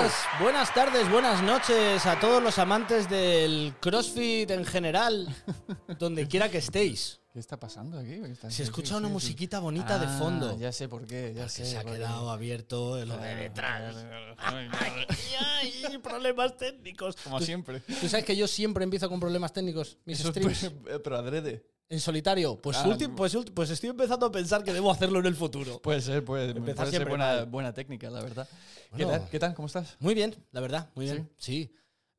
[0.00, 5.28] Buenas, buenas tardes, buenas noches a todos los amantes del CrossFit en general,
[5.98, 7.20] donde quiera que estéis.
[7.30, 8.14] ¿Qué está pasando aquí?
[8.14, 10.58] Está- Se escucha una musiquita bonita de Ah, fondo.
[10.58, 11.66] Ya sé por qué, ya Porque sé.
[11.66, 13.94] se ha quedado abierto lo de detrás.
[14.38, 14.70] Ay.
[14.78, 17.16] Ay, ay, problemas técnicos.
[17.22, 17.80] Como ¿Tú, siempre.
[17.80, 20.62] tú sabes que yo siempre empiezo con problemas técnicos, mis Eso streams.
[20.62, 20.72] es-
[21.04, 21.62] pero adrede.
[21.90, 22.56] En solitario.
[22.56, 25.34] Pues, Ah, ulti- pues, ulti- pues estoy empezando a pensar que debo hacerlo en el
[25.34, 25.78] futuro.
[25.82, 28.48] Puede ser, puede, Empezar puede ser buena, buena técnica, la verdad.
[28.92, 28.96] Bueno.
[29.12, 29.28] ¿Qué tal?
[29.30, 29.54] ¿Qué tal?
[29.54, 29.96] ¿Cómo estás?
[29.98, 31.28] Muy bien, la verdad, muy bien.
[31.36, 31.72] Sí.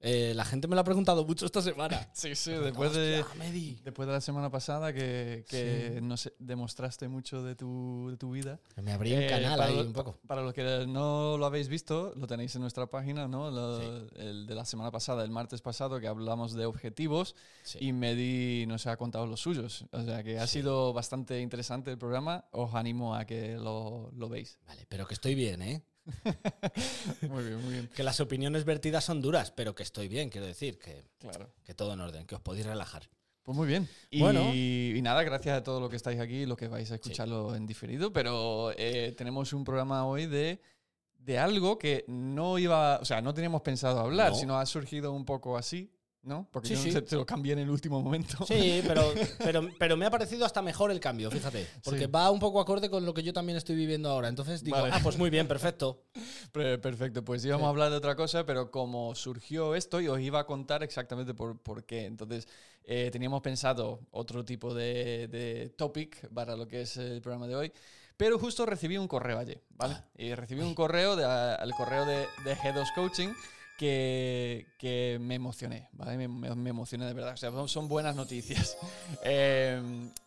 [0.04, 2.10] Eh, la gente me lo ha preguntado mucho esta semana.
[2.14, 3.24] Sí, sí, después de,
[3.84, 8.60] después de la semana pasada que, que nos demostraste mucho de tu, de tu vida.
[8.82, 10.20] Me abrí el Eh, canal para ahí lo- un poco.
[10.28, 13.50] Para los que no lo habéis visto, lo tenéis en nuestra página, ¿no?
[13.52, 14.08] Lo- Sí.
[14.16, 17.78] El de la semana pasada, el martes pasado, que hablamos de objetivos Sí.
[17.82, 19.86] y Medi nos ha contado los suyos.
[19.92, 22.46] O sea que ha sido bastante interesante el programa.
[22.52, 24.58] Os animo a que lo, lo veis.
[24.68, 25.84] Vale, pero que estoy bien, ¿eh?
[27.30, 27.90] Muy bien, muy bien.
[27.96, 31.50] Que las opiniones vertidas son duras, pero que estoy bien, quiero decir, que, Claro.
[31.64, 33.10] que todo en orden, que os podéis relajar.
[33.44, 33.88] Pues muy bien.
[34.10, 34.52] Y, Bueno.
[34.54, 37.66] y nada, gracias a todo lo que estáis aquí, lo que vais a escucharlo en
[37.66, 40.62] diferido, pero eh, tenemos un programa hoy de,
[41.18, 44.36] de algo que no iba, o sea, no teníamos pensado hablar, No.
[44.38, 45.92] sino ha surgido un poco así,
[46.24, 46.48] ¿no?
[46.52, 46.92] Porque Sí, yo sí.
[46.92, 48.46] Te, te lo cambié en el último momento.
[48.46, 49.04] Sí, pero,
[49.40, 51.68] pero, pero me ha parecido hasta mejor el cambio, fíjate.
[51.84, 52.12] Porque Sí.
[52.12, 54.28] va un poco acorde con lo que yo también estoy viviendo ahora.
[54.28, 54.92] Entonces digo, Vale.
[54.94, 56.04] ah, pues muy bien, perfecto.
[56.52, 60.40] Perfecto, pues íbamos a hablar de otra cosa, pero como surgió esto, y os iba
[60.42, 62.06] a contar exactamente por, por qué.
[62.06, 62.48] Entonces,
[62.84, 67.56] eh, teníamos pensado otro tipo de, de topic para lo que es el programa de
[67.56, 67.72] hoy,
[68.18, 69.96] pero justo recibí un correo ayer, ¿vale?
[69.98, 70.06] Ah.
[70.18, 73.30] Y recibí un correo, de, al correo de, de Head of Coaching,
[73.82, 76.28] que, me emocioné, ¿vale?
[76.28, 77.34] Me, me- emocioné de verdad.
[77.34, 78.78] O sea, son, son buenas noticias.
[79.24, 79.82] Eh,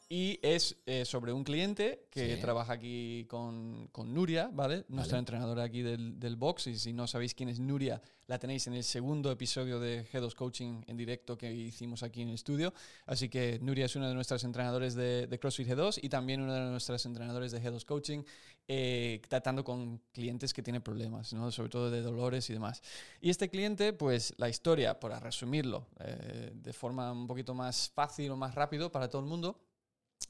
[0.08, 2.40] y es eh, sobre un cliente que Sí.
[2.40, 4.84] trabaja aquí con, con Nuria, ¿vale?
[4.88, 5.20] Nuestra Vale.
[5.20, 6.66] entrenadora aquí del, del box.
[6.68, 10.24] Y si no sabéis quién es Nuria, la tenéis en el segundo episodio de Head
[10.24, 12.72] of Coaching en directo que hicimos aquí en el estudio.
[13.06, 16.64] Así que Nuria es una de nuestras entrenadores de, de CrossFit G2 y también una
[16.64, 18.22] de nuestras entrenadores de Head of Coaching,
[18.68, 21.50] eh, tratando con clientes que tienen problemas, ¿no?
[21.50, 22.82] sobre todo de dolores y demás.
[23.20, 28.30] Y este cliente, pues la historia, para resumirlo eh, de forma un poquito más fácil
[28.30, 29.58] o más rápido para todo el mundo,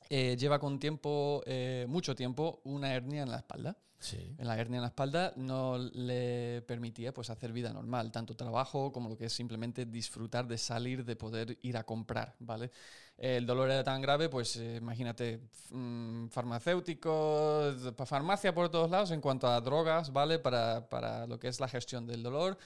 [0.08, 3.76] eh, lleva con tiempo, eh, mucho tiempo, una hernia en la espalda.
[3.98, 4.34] Sí.
[4.36, 8.92] En la hernia en la espalda no le permitía pues, hacer vida normal, tanto trabajo
[8.92, 12.70] como lo que es simplemente disfrutar de salir, de poder ir a comprar, ¿vale?
[13.16, 19.22] El dolor era tan grave, pues eh, imagínate, mm, farmacéuticos, farmacia por todos lados en
[19.22, 20.38] cuanto a drogas, ¿vale?
[20.38, 22.58] Para, para lo que es la gestión del dolor.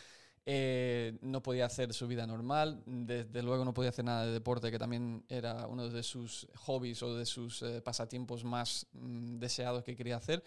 [0.50, 4.70] Eh, no podía hacer su vida normal, desde luego no podía hacer nada de deporte,
[4.70, 9.84] que también era uno de sus hobbies o de sus eh, pasatiempos más mm, deseados
[9.84, 10.42] que quería hacer.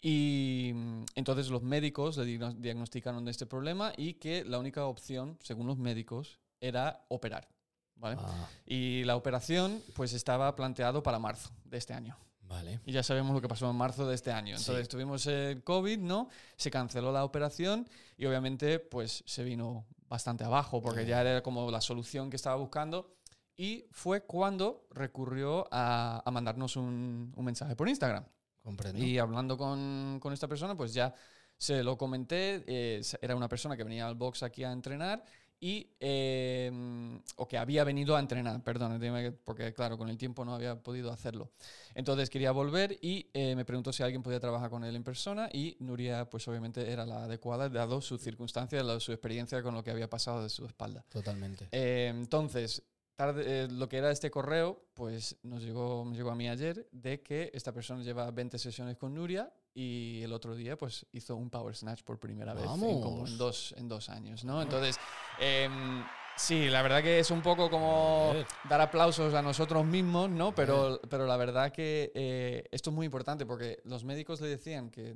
[0.00, 5.36] Y mm, entonces los médicos le diagnosticaron de este problema y que la única opción,
[5.42, 7.48] según los médicos, era operar.
[7.96, 8.18] ¿vale?
[8.20, 12.16] Ah, Y la operación pues estaba planteado para marzo de este año.
[12.50, 12.80] Vale.
[12.84, 14.56] Y ya sabemos lo que pasó en marzo de este año.
[14.56, 14.90] Entonces Sí.
[14.90, 16.28] tuvimos el COVID, ¿no?
[16.56, 17.88] Se canceló la operación
[18.18, 22.56] y obviamente pues se vino bastante abajo porque ya era como la solución que estaba
[22.56, 23.14] buscando.
[23.56, 28.24] Y fue cuando recurrió a, a mandarnos un, un mensaje por Instagram.
[28.62, 29.02] Comprendo.
[29.02, 31.14] Y hablando con, con esta persona, pues ya
[31.56, 32.64] se lo comenté.
[32.66, 35.22] eh, era una persona que venía al box aquí a entrenar
[35.60, 35.88] y.
[36.00, 39.00] eh, o que había venido a entrenar, perdón,
[39.44, 41.50] porque claro, con el tiempo no había podido hacerlo.
[41.94, 45.48] Entonces quería volver y eh, me preguntó si alguien podía trabajar con él en persona
[45.52, 49.82] y Nuria, pues obviamente era la adecuada, dado sus circunstancias, la- su experiencia con lo
[49.84, 51.04] que había pasado de su espalda.
[51.08, 51.68] Totalmente.
[51.72, 52.82] Eh, entonces,
[53.16, 56.88] tarde, eh, lo que era este correo, pues nos llegó, me llegó a mí ayer
[56.92, 61.36] de que esta persona lleva 20 sesiones con Nuria y el otro día pues hizo
[61.36, 64.62] un power snatch por primera vez en como en dos, en dos años, ¿no?
[64.62, 64.98] Entonces,
[65.38, 66.04] em,
[66.36, 68.34] sí, la verdad que es un poco como
[68.68, 70.54] dar aplausos a nosotros mismos, ¿no?
[70.54, 74.90] Pero, pero la verdad que eh, esto es muy importante porque los médicos le decían
[74.90, 75.14] que,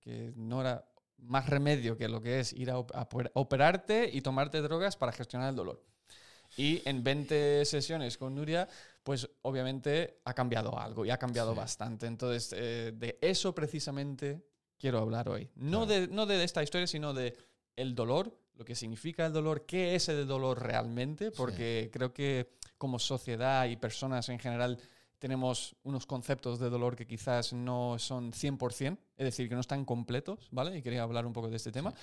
[0.00, 0.84] que no era
[1.26, 5.56] más remedio que lo que es ir a, operarte y tomarte drogas para gestionar el
[5.56, 5.82] dolor.
[6.56, 8.68] Y en 20 sesiones con Nuria,
[9.04, 11.58] pues obviamente ha cambiado algo y ha cambiado Sí.
[11.58, 12.06] bastante.
[12.06, 14.44] Entonces, eh, de eso precisamente
[14.78, 15.48] quiero hablar hoy.
[15.54, 16.00] No, Claro.
[16.00, 17.36] de, no de esta historia, sino de
[17.76, 22.54] el dolor, lo que significa el dolor, qué es el dolor realmente, porque creo que
[22.78, 24.78] como sociedad y personas en general
[25.24, 29.86] tenemos unos conceptos de dolor que quizás no son 100%, es decir, que no están
[29.86, 30.76] completos, ¿vale?
[30.76, 31.94] Y quería hablar un poco de este tema.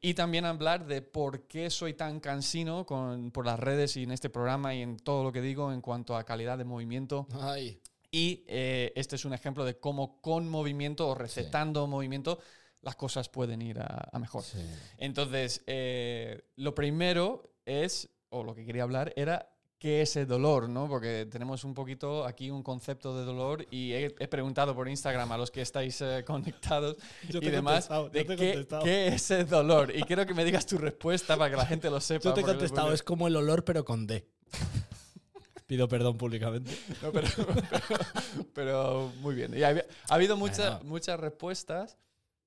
[0.00, 4.12] Y también hablar de por qué soy tan cansino con, por las redes y en
[4.12, 7.28] este programa y en todo lo que digo en cuanto a calidad de movimiento.
[7.38, 12.38] Ay, Y eh, este es un ejemplo de cómo con movimiento o recetando movimiento
[12.80, 14.42] las cosas pueden ir a, a mejor.
[14.42, 14.58] Sí.
[14.96, 19.50] Entonces, eh, lo primero es, o lo que quería hablar, era
[19.80, 20.86] qué es el dolor, ¿no?
[20.88, 25.32] Porque tenemos un poquito aquí un concepto de dolor y he, he preguntado por Instagram
[25.32, 26.96] a los que estáis eh, conectados
[27.28, 29.90] Yo te y demás contestado, yo de te qué, qué es el dolor.
[29.96, 32.22] Y quiero que me digas tu respuesta para que la gente lo sepa.
[32.22, 34.28] Yo te he contestado, después- es como el olor, pero con D.
[35.66, 36.72] Pido perdón públicamente.
[37.02, 37.28] No, pero,
[37.70, 38.04] pero-
[38.52, 39.56] pero muy bien.
[39.56, 40.84] Y ha, ha habido mucha- Bueno.
[40.90, 41.96] muchas respuestas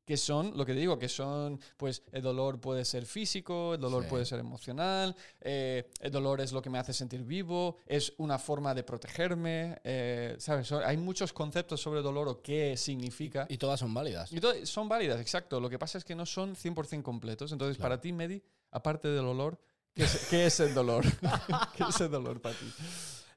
[0.06, 4.04] que son, lo que digo, que son, pues el dolor puede ser físico, el dolor
[4.04, 4.10] Sí.
[4.10, 8.38] puede ser emocional, eh, el dolor es lo que me hace sentir vivo, es una
[8.38, 10.72] forma de protegerme, eh, ¿sabes?
[10.74, 13.46] Hay muchos conceptos sobre dolor o qué significa.
[13.50, 14.32] Y todas son válidas.
[14.34, 15.60] Y todo- son válidas, exacto.
[15.60, 17.52] Lo que pasa es que no son 100% completos.
[17.52, 17.90] Entonces, Claro.
[17.96, 18.42] para ti, Medi,
[18.72, 19.58] aparte del olor,
[19.94, 21.06] ¿qué es, qué es el dolor?
[21.78, 22.66] ¿Qué es el dolor para ti?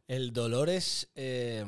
[0.09, 1.09] El dolor es.
[1.15, 1.65] eh,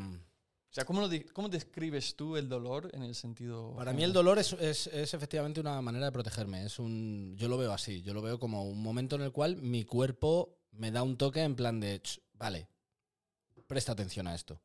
[0.71, 3.75] O sea, ¿cómo, lo cómo describes tú el dolor en el sentido...
[3.75, 6.65] para mí el dolor es, es- es efectivamente una manera de protegerme.
[6.65, 8.03] Es un, yo lo veo así.
[8.03, 11.43] Yo lo veo como un momento en el cual mi cuerpo me da un toque
[11.43, 12.01] en plan de.
[12.03, 12.69] "Ch, Vale,
[13.67, 14.61] presta atención a esto.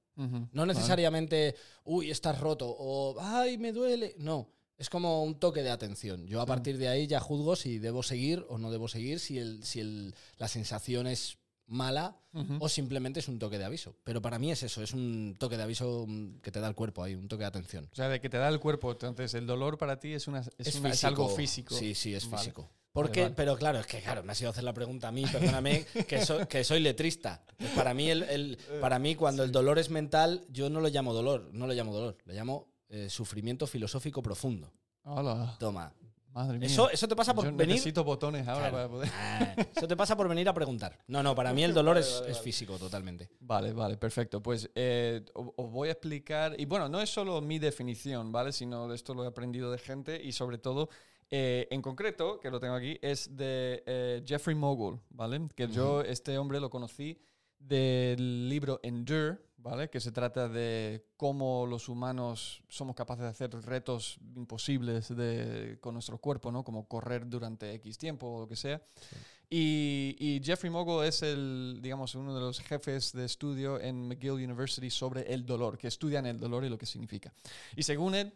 [0.51, 1.55] No necesariamente,
[1.85, 4.13] uy, estás roto o, ay, me duele.
[4.19, 4.47] No,
[4.77, 6.27] es como un toque de atención.
[6.27, 6.47] Yo a Sí.
[6.49, 9.79] partir de ahí ya juzgo si debo seguir o no debo seguir, si, el, si
[9.79, 12.17] el- la sensación es mala
[12.59, 13.95] o simplemente es un toque de aviso.
[14.03, 16.75] Pero para mí es eso, es un toque de aviso mm, que te da el
[16.75, 17.87] cuerpo ahí, un toque de atención.
[17.91, 18.91] O sea, de que te da el cuerpo.
[18.91, 21.75] Entonces, el dolor para ti es, una, es, una- es algo físico.
[21.75, 22.37] Sí, sí, es Vale.
[22.43, 22.69] físico.
[22.91, 23.33] Porque, vale.
[23.35, 26.23] pero claro, es que claro, me ha sido hacer la pregunta a mí, perdóname, que,
[26.25, 27.43] so- que soy letrista.
[27.75, 31.11] Para mí, el, el- para mí, cuando el dolor es mental, yo no lo llamo
[31.13, 34.71] dolor, no lo llamo dolor, le llamo eh, sufrimiento filosófico profundo.
[35.03, 35.91] Hola, Toma.
[36.33, 36.67] Madre mía.
[36.67, 37.75] Eso, eso te pasa por Yo venir.
[37.75, 38.75] necesito botones ahora Claro.
[38.75, 39.09] para poder...
[39.15, 40.99] Ah, eso te pasa por venir a preguntar.
[41.07, 42.43] No, no, para mí el dolor Vale, es, vale, es vale.
[42.43, 43.29] físico totalmente.
[43.39, 44.41] Vale, vale, perfecto.
[44.41, 48.51] Pues eh, os voy a explicar, y bueno, no es solo mi definición, ¿vale?
[48.51, 50.89] Sino de esto lo he aprendido de gente y sobre todo,
[51.29, 55.47] eh, en concreto, que lo tengo aquí, es de eh, Jeffrey Mogul, ¿vale?
[55.55, 57.17] Que yo, este hombre lo conocí
[57.59, 59.89] del libro Endure, ¿vale?
[59.89, 65.93] Que se trata de cómo los humanos somos capaces de hacer retos imposibles de, con
[65.93, 66.63] nuestro cuerpo, ¿no?
[66.63, 68.81] Como correr durante X tiempo o lo que sea.
[69.49, 74.33] Y, y Jeffrey Mogul es el, digamos, uno de los jefes de estudio en McGill
[74.33, 77.33] University sobre el dolor, que estudian el dolor y lo que significa.
[77.75, 78.33] Y según él,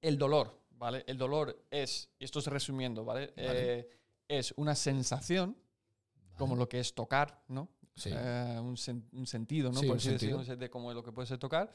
[0.00, 1.04] el dolor, ¿vale?
[1.06, 3.32] El dolor es, y esto es resumiendo, ¿vale?
[3.36, 3.78] Vale.
[3.78, 3.90] Eh,
[4.28, 5.56] es una sensación,
[6.38, 7.68] como lo que es tocar, ¿no?
[8.00, 8.10] Sí.
[8.12, 9.80] Eh, un, sen- un sentido, ¿no?
[9.80, 10.08] Sí, Por así
[10.56, 11.72] de como lo que puede ser tocar.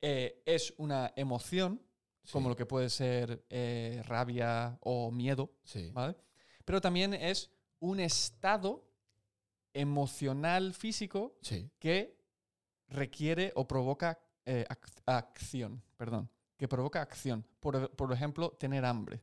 [0.00, 1.80] Eh, es una emoción,
[2.30, 5.50] como lo que puede ser eh, rabia o miedo.
[5.92, 6.14] ¿vale?
[6.64, 7.50] Pero también es
[7.80, 8.88] un estado
[9.72, 11.36] emocional físico
[11.78, 12.16] que
[12.88, 17.44] requiere o provoca ac- acción, perdón, que provoca acción.
[17.60, 19.20] Por, por ejemplo, tener hambre,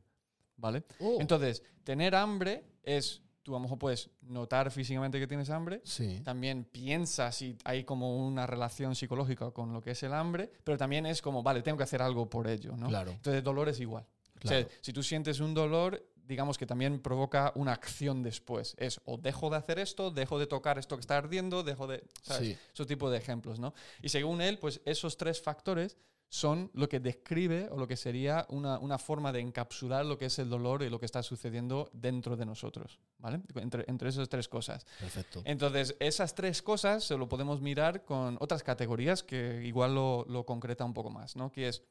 [0.56, 0.84] ¿vale?
[1.00, 5.80] Oh, Entonces, tener hambre es, tú a lo mejor puedes notar físicamente que tienes hambre,
[5.84, 6.20] sí.
[6.24, 10.78] también piensas y hay como una relación psicológica con lo que es el hambre, pero
[10.78, 12.88] también es como, vale, tengo que hacer algo por ello, ¿no?
[12.88, 13.10] Claro.
[13.12, 14.04] Entonces, dolor es igual.
[14.36, 14.68] O Claro.
[14.68, 18.74] sea, si tú sientes un dolor, digamos que también provoca una acción después.
[18.78, 22.02] Es o dejo de hacer esto, dejo de tocar esto que está ardiendo, dejo de...
[22.22, 22.48] ¿sabes?
[22.48, 22.58] Sí.
[22.72, 23.74] Ese tipo de ejemplos, ¿no?
[24.02, 25.96] Y según él, pues esos tres factores
[26.32, 30.24] son lo que describe o lo que sería una, una forma de encapsular lo que
[30.24, 33.42] es el dolor y lo que está sucediendo dentro de nosotros, ¿vale?
[33.56, 34.86] Entre, entre esas tres cosas.
[34.98, 35.42] Perfecto.
[35.44, 40.46] Entonces, esas tres cosas se lo podemos mirar con otras categorías que igual lo, lo
[40.46, 41.52] concreta un poco más, ¿no?
[41.52, 41.82] Que es,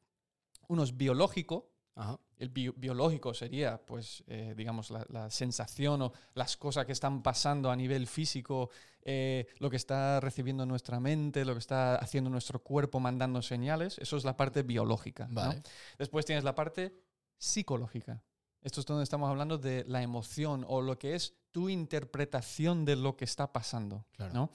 [0.69, 1.69] uno es biológico,
[2.01, 2.19] Ajá.
[2.37, 7.21] el bio- biológico sería, pues, eh, digamos, la, la sensación o las cosas que están
[7.21, 8.69] pasando a nivel físico,
[9.03, 13.97] eh, lo que está recibiendo nuestra mente, lo que está haciendo nuestro cuerpo mandando señales.
[13.99, 15.27] Eso es la parte biológica.
[15.27, 15.35] ¿no?
[15.35, 15.61] Vale.
[15.99, 16.93] Después tienes la parte
[17.37, 18.23] psicológica.
[18.61, 22.95] Esto es donde estamos hablando de la emoción o lo que es tu interpretación de
[22.95, 24.05] lo que está pasando.
[24.13, 24.33] Claro.
[24.33, 24.51] ¿no?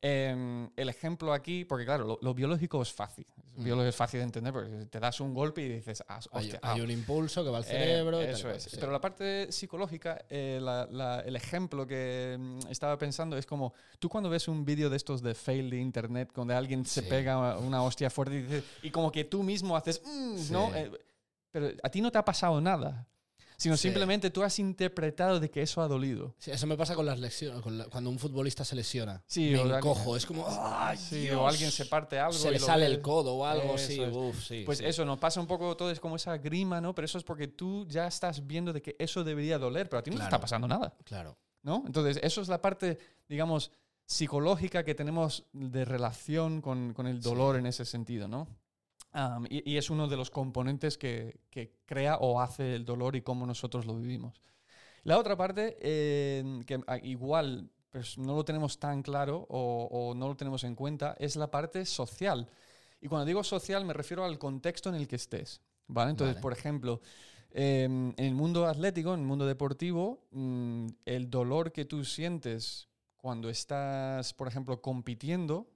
[0.00, 3.26] Em, el ejemplo aquí, porque claro, lo, lo biológico es fácil.
[3.56, 3.64] Mm.
[3.64, 6.60] biológico es fácil de entender porque te das un golpe y dices, ah, Hay, hostia,
[6.62, 8.22] hay ah, un impulso que va al eh, cerebro.
[8.22, 8.62] y eso es.
[8.62, 8.76] sí.
[8.78, 13.74] Pero la parte psicológica, eh, la- la- el ejemplo que mm, estaba pensando es como
[13.98, 17.08] tú cuando ves un vídeo de estos de fail de internet, donde alguien se Sí.
[17.10, 20.66] pega una hostia fuerte y, dices- y como que tú mismo haces, "Mm", ¿no?
[20.68, 20.72] Sí.
[20.76, 20.92] Eh,
[21.50, 23.08] pero a ti no te ha pasado nada,
[23.58, 23.82] sino Sí.
[23.88, 26.34] simplemente tú has interpretado de que eso ha dolido.
[26.38, 29.22] Sí, eso me pasa con las lesiones, con la- cuando un futbolista se lesiona.
[29.26, 31.36] Sí, me o encojo, es como, ¡ay, Sí, Dios!
[31.36, 32.32] o alguien se parte algo.
[32.38, 32.94] Se y le sale ves.
[32.96, 34.62] el codo o algo, Eso sí, uf, sí.
[34.64, 36.94] Pues eso, nos pasa un poco todo, es como esa grima, ¿no?
[36.94, 40.02] Pero eso es porque tú ya estás viendo de que eso debería doler, pero a
[40.02, 40.94] ti no te está pasando nada.
[41.04, 41.36] Claro.
[41.64, 41.82] ¿no?
[41.84, 42.98] Entonces, eso es la parte,
[43.28, 43.72] digamos,
[44.06, 48.48] psicológica que tenemos de relación con, con el dolor en ese sentido, ¿no?
[49.12, 53.16] Am, y, y es uno de los componentes que, que crea o hace el dolor
[53.16, 54.42] y cómo nosotros lo vivimos.
[55.04, 60.14] La otra parte, eh, que ah, igual pues, no lo tenemos tan claro o, o
[60.14, 62.48] no lo tenemos en cuenta, es la parte social.
[63.00, 65.62] Y cuando digo social me refiero al contexto en el que estés.
[65.88, 66.10] ¿vale?
[66.10, 66.42] Entonces, Vale.
[66.42, 67.00] por ejemplo,
[67.50, 72.88] eh, en el mundo atlético, en el mundo deportivo, mm, el dolor que tú sientes
[73.16, 75.68] cuando estás, por ejemplo, compitiendo,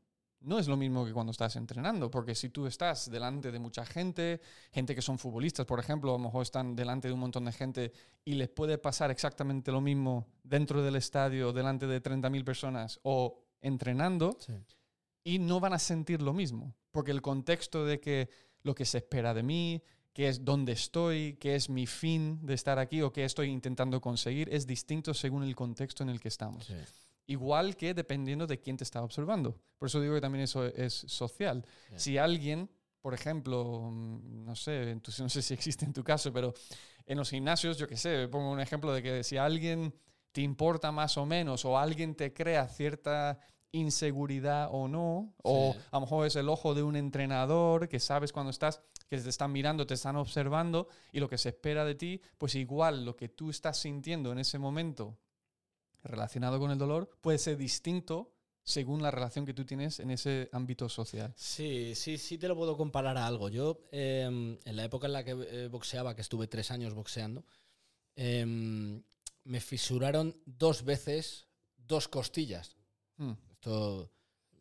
[0.45, 3.85] no es lo mismo que cuando estás entrenando, porque si tú estás delante de mucha
[3.87, 4.41] gente,
[4.73, 7.53] gente que son futbolistas, por ejemplo, a lo mejor están delante de un montón de
[7.53, 7.93] gente
[8.25, 13.39] y les puede pasar exactamente lo mismo dentro del estadio, delante de 30.000 personas o
[13.61, 14.53] entrenando, Sí.
[15.25, 18.29] y no van a sentir lo mismo, porque el contexto de que
[18.65, 19.83] lo que se espera de mí,
[20.13, 24.01] qué es dónde estoy, qué es mi fin de estar aquí o qué estoy intentando
[24.01, 26.67] conseguir, es distinto según el contexto en el que estamos.
[26.67, 26.75] Sí.
[27.26, 29.57] Igual que dependiendo de quién te está observando.
[29.79, 31.64] Por eso digo que también eso es social.
[31.91, 31.95] Sí.
[31.97, 32.69] Si alguien,
[33.00, 36.52] por ejemplo, mm, no sé, tu- no sé si existe en tu caso, pero
[37.07, 39.95] en los gimnasios, yo qué sé, pongo un ejemplo de que si alguien
[40.33, 43.38] te importa más o menos o alguien te crea cierta
[43.73, 45.79] inseguridad o no, o Sí.
[45.91, 49.29] a lo mejor es el ojo de un entrenador que sabes cuando estás, que te
[49.29, 53.17] están mirando, te están observando y lo que se espera de ti, pues igual lo
[53.17, 55.19] que tú estás sintiendo en ese momento
[56.05, 58.33] relacionado con el dolor puede ser distinto
[58.65, 61.33] según la relación que tú tienes en ese ámbito social.
[61.37, 63.49] Sí, sí, sí te lo puedo comparar a algo.
[63.49, 67.45] Yo, eh, en la época en la que eh, boxeaba, que estuve tres años boxeando,
[68.15, 68.47] eh,
[69.45, 72.77] me fisuraron dos veces dos costillas.
[73.17, 73.33] Hmm.
[73.51, 74.11] Esto.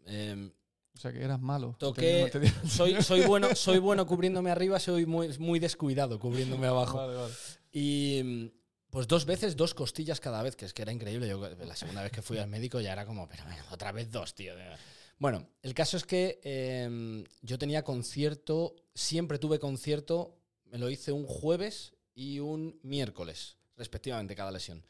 [0.07, 0.51] eh,
[0.95, 1.75] O sea que eras malo.
[1.79, 6.65] Toqué- te- te soy, soy, bueno, soy bueno cubriéndome arriba, soy muy, muy descuidado cubriéndome
[6.67, 6.97] abajo.
[6.97, 7.33] Vale, vale.
[7.71, 8.51] Y
[8.91, 11.27] pues dos veces, dos costillas cada vez, que es que era increíble.
[11.27, 14.11] Yo la segunda vez que fui al médico ya era como, pero bueno, otra vez
[14.11, 14.53] dos, tío.
[15.17, 21.11] Bueno, el caso es que eh, yo tenía concierto, siempre tuve concierto, me lo hice
[21.11, 24.83] un jueves y un miércoles, respectivamente, cada lesión.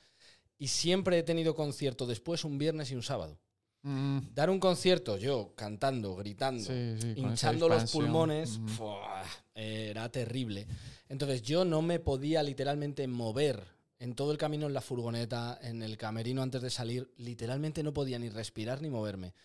[0.57, 3.39] Y siempre he tenido concierto después un viernes y un sábado.
[3.83, 8.67] Mm, Dar un concierto, yo cantando, gritando, sí, sí, hinchando los pulmones, Mm.
[9.55, 10.67] era terrible.
[11.09, 13.63] Entonces yo no me podía literalmente mover
[14.01, 17.93] en todo el camino en la furgoneta, en el camerino antes de salir, literalmente no
[17.93, 19.35] podía ni respirar ni moverme.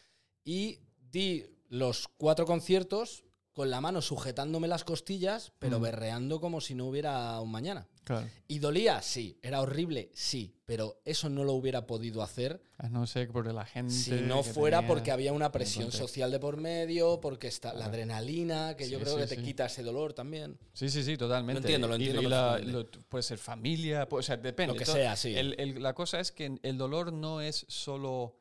[0.47, 0.79] Y
[1.13, 3.26] di los cuatro conciertos
[3.57, 5.83] con la mano sujetándome las costillas, pero Mm.
[5.83, 7.89] berreando como si no hubiera un mañana.
[8.05, 8.29] Claro.
[8.47, 9.01] ¿Y dolía?
[9.01, 9.39] Sí.
[9.43, 10.11] ¿Era horrible?
[10.13, 10.53] Sí.
[10.67, 13.95] Pero eso no lo hubiera podido hacer A no ser por la gente.
[13.95, 17.87] si no fuera porque había una un presión social de por medio, porque está la
[17.87, 19.43] adrenalina, que yo creo sí, que te sí.
[19.43, 20.59] quita ese dolor también.
[20.75, 21.63] Sí, sí, sí, totalmente.
[21.63, 22.99] Lo entiendo, lo entiendo y la- perfectamente.
[22.99, 24.75] lo- puede ser familia, puede- o sea, depende.
[24.75, 25.35] Lo que sea, sí.
[25.35, 28.37] el- el- la cosa es que el dolor no es solo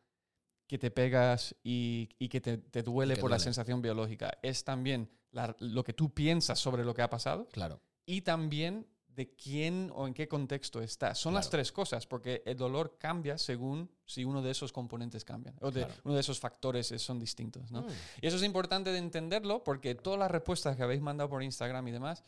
[0.68, 4.32] que te pegas y, y que te, te duele que por la sensación biológica.
[4.42, 7.80] Es también la- lo que tú piensas sobre lo que ha pasado Claro.
[8.06, 11.18] y también de quién o en qué contexto estás.
[11.20, 15.56] Son las tres cosas, porque el dolor cambia según si uno de esos componentes cambian,
[15.62, 16.02] o de, Claro.
[16.04, 17.72] uno de esos factores son distintos.
[17.72, 17.84] ¿no?
[17.84, 17.88] Mm.
[18.22, 21.88] Y eso es importante de entenderlo porque todas las respuestas que habéis mandado por Instagram
[21.88, 22.24] y demás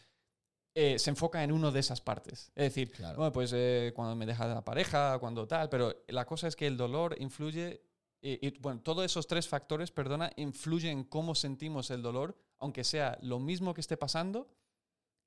[0.76, 2.52] eh, se enfocan en uno de esas partes.
[2.56, 3.18] Es decir, Claro.
[3.18, 6.68] bueno, pues eh, cuando me deja la pareja, cuando tal, pero la cosa es que
[6.68, 7.82] el dolor influye,
[8.30, 13.18] y, bueno, todos esos tres factores, perdona, influyen en cómo sentimos el dolor, aunque sea
[13.22, 14.50] lo mismo que esté pasando,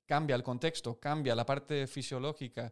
[0.05, 2.71] cambia el contexto, cambia la parte fisiológica,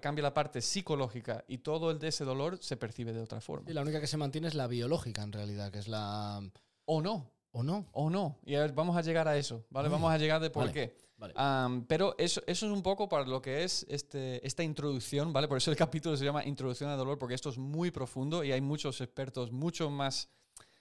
[0.00, 3.70] cambia la parte psicológica y todo el de ese dolor se percibe de otra forma.
[3.70, 6.40] Y la única que se mantiene es la biológica, en realidad, que es la.
[6.86, 7.86] O no, ¿O no?
[7.92, 8.38] o no.
[8.44, 9.88] Y a ver, vamos a llegar a eso, ¿vale?
[9.88, 10.72] Uy, Vamos a llegar de por vale.
[10.72, 10.96] qué.
[11.16, 11.32] Vale.
[11.36, 15.46] Am, pero eso, eso es un poco para lo que es este, esta introducción, ¿vale?
[15.46, 18.52] Por eso el capítulo se llama Introducción al dolor, porque esto es muy profundo y
[18.52, 20.28] hay muchos expertos mucho más,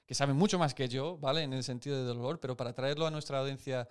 [0.06, 1.44] que saben mucho más que yo, ¿vale?
[1.44, 3.88] En el sentido de dolor, pero para traerlo a nuestra audiencia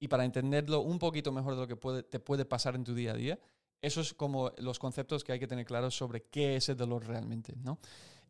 [0.00, 2.94] y para entenderlo un poquito mejor de lo que puede, te puede pasar en tu
[2.94, 3.38] día a día,
[3.80, 7.06] eso es como los conceptos que hay que tener claros sobre qué es el dolor
[7.06, 7.78] realmente, ¿no?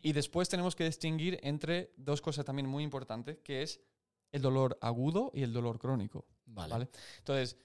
[0.03, 3.81] Y después tenemos que distinguir entre dos cosas también muy importantes, que es
[4.35, 6.27] el dolor agudo y el dolor crónico.
[6.47, 6.73] Vale.
[6.73, 6.89] ¿vale?
[7.19, 7.57] Entonces,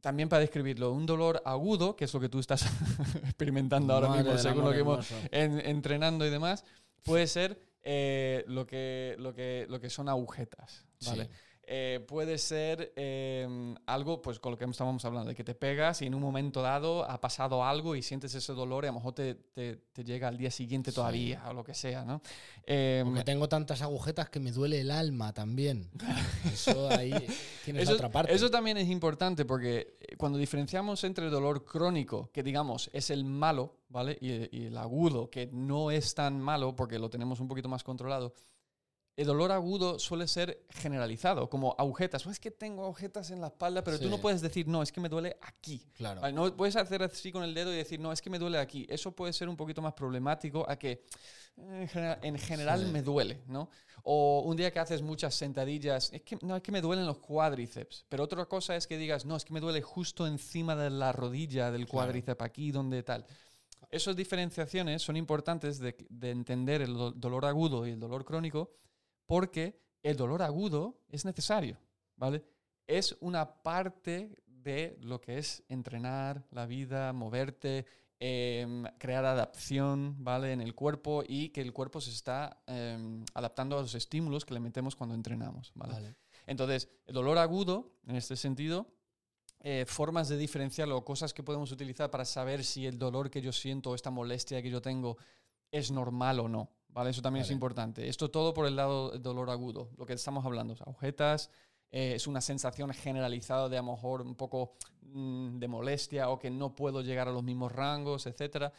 [0.00, 2.62] también para describirlo, un dolor agudo, que es lo que tú estás
[3.24, 6.64] experimentando ahora mismo, según lo que hemos en- entrenando y demás,
[7.02, 11.24] puede ser eh, lo, que, lo, que, lo que son agujetas, ¿vale?
[11.24, 11.30] Sí.
[11.72, 13.46] Eh, puede ser eh,
[13.86, 16.62] algo, pues con lo que estábamos hablando, de que te pegas y en un momento
[16.62, 20.02] dado ha pasado algo y sientes ese dolor y a lo mejor te, te- te
[20.02, 20.96] llega al día siguiente Sí.
[20.96, 22.22] todavía o lo que sea, ¿no?
[22.66, 25.88] Eh, Porque tengo tantas agujetas que me duele el alma también.
[26.52, 27.14] Eso ahí
[27.64, 28.34] tienes Eso, otra parte.
[28.34, 33.10] eso también es importante porque eh, cuando diferenciamos entre el dolor crónico, que digamos es
[33.10, 34.18] el malo, ¿vale?
[34.20, 37.84] Y, y el agudo, que no es tan malo porque lo tenemos un poquito más
[37.84, 38.34] controlado,
[39.20, 42.26] el dolor agudo suele ser generalizado, como agujetas.
[42.26, 44.90] "Oh, es que tengo agujetas en la espalda, pero tú no puedes decir, no, es
[44.92, 45.84] que me duele aquí.
[45.94, 46.20] Claro.
[46.20, 48.58] Vale, No puedes hacer así con el dedo y decir, no, es que me duele
[48.58, 48.86] aquí.
[48.88, 51.04] Eso puede ser un poquito más problemático a que
[51.56, 52.90] en general, en general Sí.
[52.92, 53.68] me duele, ¿no?
[54.02, 57.18] O un día que haces muchas sentadillas, es que no, es que me duelen los
[57.18, 58.06] cuádriceps.
[58.08, 61.12] Pero otra cosa es que digas, no, es que me duele justo encima de la
[61.12, 61.92] rodilla del Claro.
[62.06, 63.26] cuádriceps, aquí, donde tal.
[63.90, 68.70] Esas diferenciaciones son importantes de, de entender el do- dolor agudo y el dolor crónico
[69.30, 71.78] porque el dolor agudo es necesario,
[72.16, 72.42] ¿vale?
[72.88, 77.86] Es una parte de lo que es entrenar la vida, moverte,
[78.18, 80.52] em, crear adaptación, ¿vale?
[80.52, 84.54] En el cuerpo y que el cuerpo se está em, adaptando a los estímulos que
[84.54, 85.92] le metemos cuando entrenamos, ¿vale?
[85.92, 86.16] Vale.
[86.48, 88.88] Entonces, el dolor agudo, en este sentido,
[89.60, 93.42] eh, formas de diferenciarlo o cosas que podemos utilizar para saber si el dolor que
[93.42, 95.18] yo siento o esta molestia que yo tengo
[95.70, 96.79] es normal o no.
[96.92, 97.10] ¿Vale?
[97.10, 97.54] Eso también es Vale.
[97.54, 98.08] importante.
[98.08, 100.74] Esto todo por el lado del dolor agudo, lo que estamos hablando.
[100.80, 101.50] agujetas,
[101.92, 106.38] eh, es una sensación generalizada de a lo mejor un poco mm, de molestia o
[106.38, 108.72] que no puedo llegar a los mismos rangos, etc.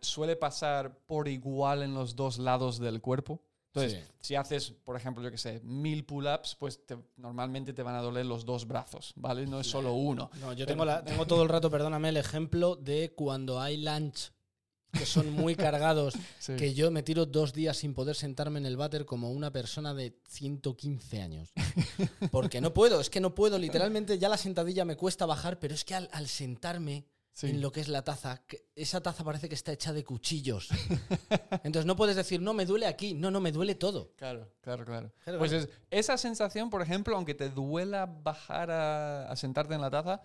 [0.00, 3.40] suele pasar por igual en los dos lados del cuerpo.
[3.72, 4.12] Entonces, Sí.
[4.20, 8.02] si haces, por ejemplo, yo que sé, mil pull-ups, pues te- normalmente te van a
[8.02, 9.46] doler los dos brazos, ¿vale?
[9.46, 10.30] No es solo uno.
[10.40, 14.32] No, yo tengo, la- tengo todo el rato, perdóname, el ejemplo de cuando hay lunch
[14.92, 16.56] que son muy cargados, Sí.
[16.56, 19.94] que yo me tiro dos días sin poder sentarme en el váter como una persona
[19.94, 21.52] de 115 años.
[22.30, 25.74] Porque no puedo, es que no puedo, literalmente ya la sentadilla me cuesta bajar, pero
[25.74, 27.46] es que al, al sentarme Sí.
[27.50, 28.42] en lo que es la taza,
[28.74, 30.70] esa taza parece que está hecha de cuchillos.
[31.62, 34.12] Entonces no puedes decir, no, me duele aquí, no, no, me duele todo.
[34.16, 35.12] Claro, claro, claro.
[35.22, 39.80] Claro, Pues es, esa sensación, por ejemplo, aunque te duela bajar a, a sentarte en
[39.82, 40.20] la taza,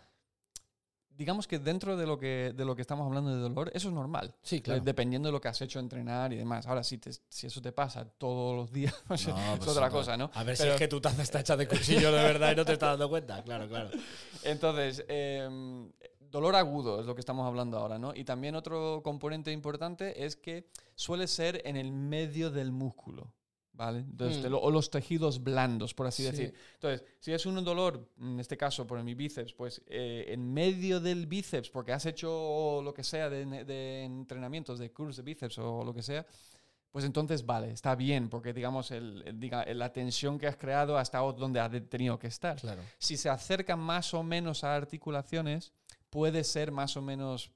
[1.17, 3.93] digamos que dentro de lo que, de lo que estamos hablando de dolor, eso es
[3.93, 4.34] normal.
[4.41, 4.82] Sí, claro.
[4.82, 6.65] Eh, Dependiendo de lo que has hecho entrenar y demás.
[6.67, 9.88] Ahora, si, te- si eso te pasa todos los días, pues No, es pues otra
[9.88, 9.91] no.
[9.91, 10.31] cosa, ¿no?
[10.33, 12.66] A ver si es que tu taza está hecha de cuchillo de verdad y no
[12.66, 13.44] te estás dando cuenta.
[13.44, 13.90] Claro, claro.
[14.44, 18.14] Entonces, em, dolor agudo es lo que estamos hablando ahora, ¿no?
[18.16, 23.31] Y también otro componente importante es que suele ser en el medio del músculo,
[23.74, 24.00] ¿vale?
[24.00, 24.50] Entonces, Mm.
[24.50, 26.31] lo- o los tejidos blandos, por así Sí.
[26.31, 26.53] decir.
[26.75, 31.00] Entonces, si es un dolor, en este caso por mi bíceps, pues eh, en medio
[31.00, 35.57] del bíceps, porque has hecho lo que sea de, de entrenamientos, de cursos de bíceps
[35.57, 36.25] o lo que sea,
[36.92, 40.96] pues entonces vale, está bien, porque digamos el- el- diga, la tensión que has creado
[40.98, 42.83] ha estado donde ha tenido que estar Claro.
[43.00, 45.74] si se acerca más o menos a articulaciones,
[46.12, 47.50] puede ser más o menos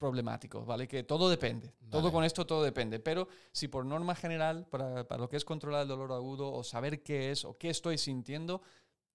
[0.00, 0.88] problemático, ¿vale?
[0.88, 1.72] Que todo depende.
[1.90, 2.98] Todo con esto, todo depende.
[2.98, 6.64] Pero si por norma general, para, para lo que es controlar el dolor agudo o
[6.64, 8.62] saber qué es o qué estoy sintiendo,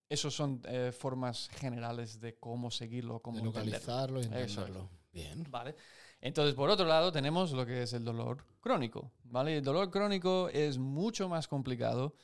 [0.07, 3.71] esos son eh, formas generales de cómo seguirlo, cómo De entenderlo.
[3.71, 4.89] localizarlo y Eso entenderlo.
[5.11, 5.43] Bien.
[5.49, 5.75] ¿Vale?
[6.21, 9.57] Entonces, por otro lado, tenemos lo que es el dolor crónico, ¿vale?
[9.57, 12.15] El dolor crónico es mucho más complicado.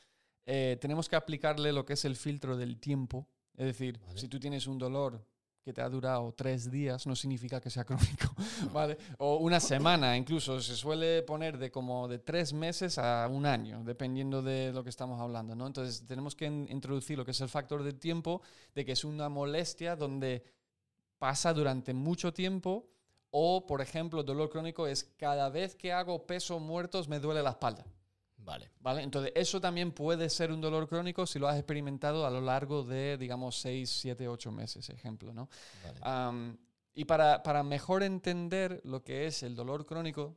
[0.46, 3.28] Eh, tenemos que aplicarle lo que es el filtro del tiempo.
[3.56, 4.20] Es decir, Vale.
[4.20, 5.26] si tú tienes un dolor
[5.64, 8.34] que te ha durado tres días, no significa que sea crónico,
[8.74, 8.98] ¿vale?
[9.20, 13.84] O una semana, incluso se suele poner de como de tres meses a un año,
[13.84, 15.68] dependiendo de lo que estamos hablando, ¿no?
[15.68, 18.42] Entonces, tenemos que in- introducir lo que es el factor del tiempo,
[18.74, 20.44] de que es una molestia donde
[21.20, 22.88] pasa durante mucho tiempo
[23.30, 27.52] o, por ejemplo, dolor crónico es cada vez que hago peso muertos me duele la
[27.52, 27.86] espalda.
[28.44, 28.70] Vale.
[28.80, 29.04] ¿Vale?
[29.04, 32.84] Entonces, eso también puede ser un dolor crónico si lo has experimentado a lo largo
[32.84, 35.48] de, digamos, 6, 7, 8 meses, ejemplo, ¿no?
[36.02, 36.58] vale.
[36.94, 40.36] Y para, para mejor entender lo que es el dolor crónico,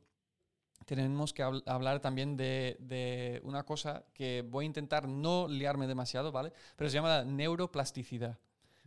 [0.85, 5.87] tenemos que habl- hablar también de, de una cosa que voy a intentar no liarme
[5.87, 6.53] demasiado, ¿vale?
[6.75, 8.37] Pero se llama la neuroplasticidad.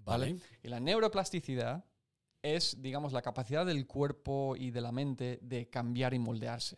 [0.04, 0.38] Vale.
[0.62, 1.84] Y la neuroplasticidad
[2.40, 6.76] es, digamos, la capacidad del cuerpo y de la mente de cambiar y moldearse.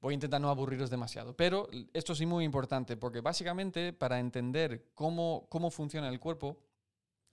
[0.00, 4.90] Voy a intentar no aburriros demasiado, pero esto sí muy importante, porque básicamente para entender
[4.94, 6.58] cómo, cómo funciona el cuerpo,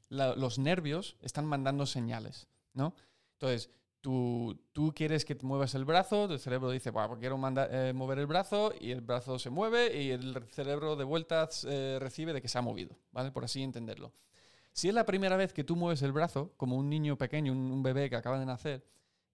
[0.10, 2.94] los nervios están mandando señales, ¿no?
[3.34, 3.70] Entonces,
[4.02, 7.40] tú, tú quieres que te muevas el brazo, el cerebro dice, "Buah, pues quiero
[7.72, 11.98] eh, mover el brazo, y el brazo se mueve, y el cerebro de vuelta eh,
[12.00, 13.32] recibe de que se ha movido, ¿vale?
[13.32, 14.14] Por así entenderlo.
[14.74, 17.72] Si es la primera vez que tú mueves el brazo, como un niño pequeño, un,
[17.72, 18.86] un bebé que acaba de nacer,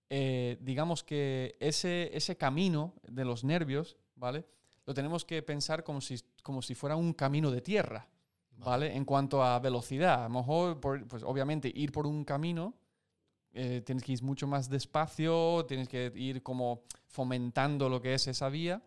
[0.09, 4.45] eh, digamos que ese, ese camino de los nervios, ¿vale?
[4.85, 8.07] Lo tenemos que pensar como si, como si fuera un camino de tierra,
[8.57, 8.95] ¿vale?
[8.95, 10.23] En cuanto a velocidad.
[10.25, 12.73] A lo mejor, por- pues obviamente, ir por un camino,
[13.53, 18.27] eh, tienes que ir mucho más despacio, tienes que ir como fomentando lo que es
[18.27, 18.81] esa vía,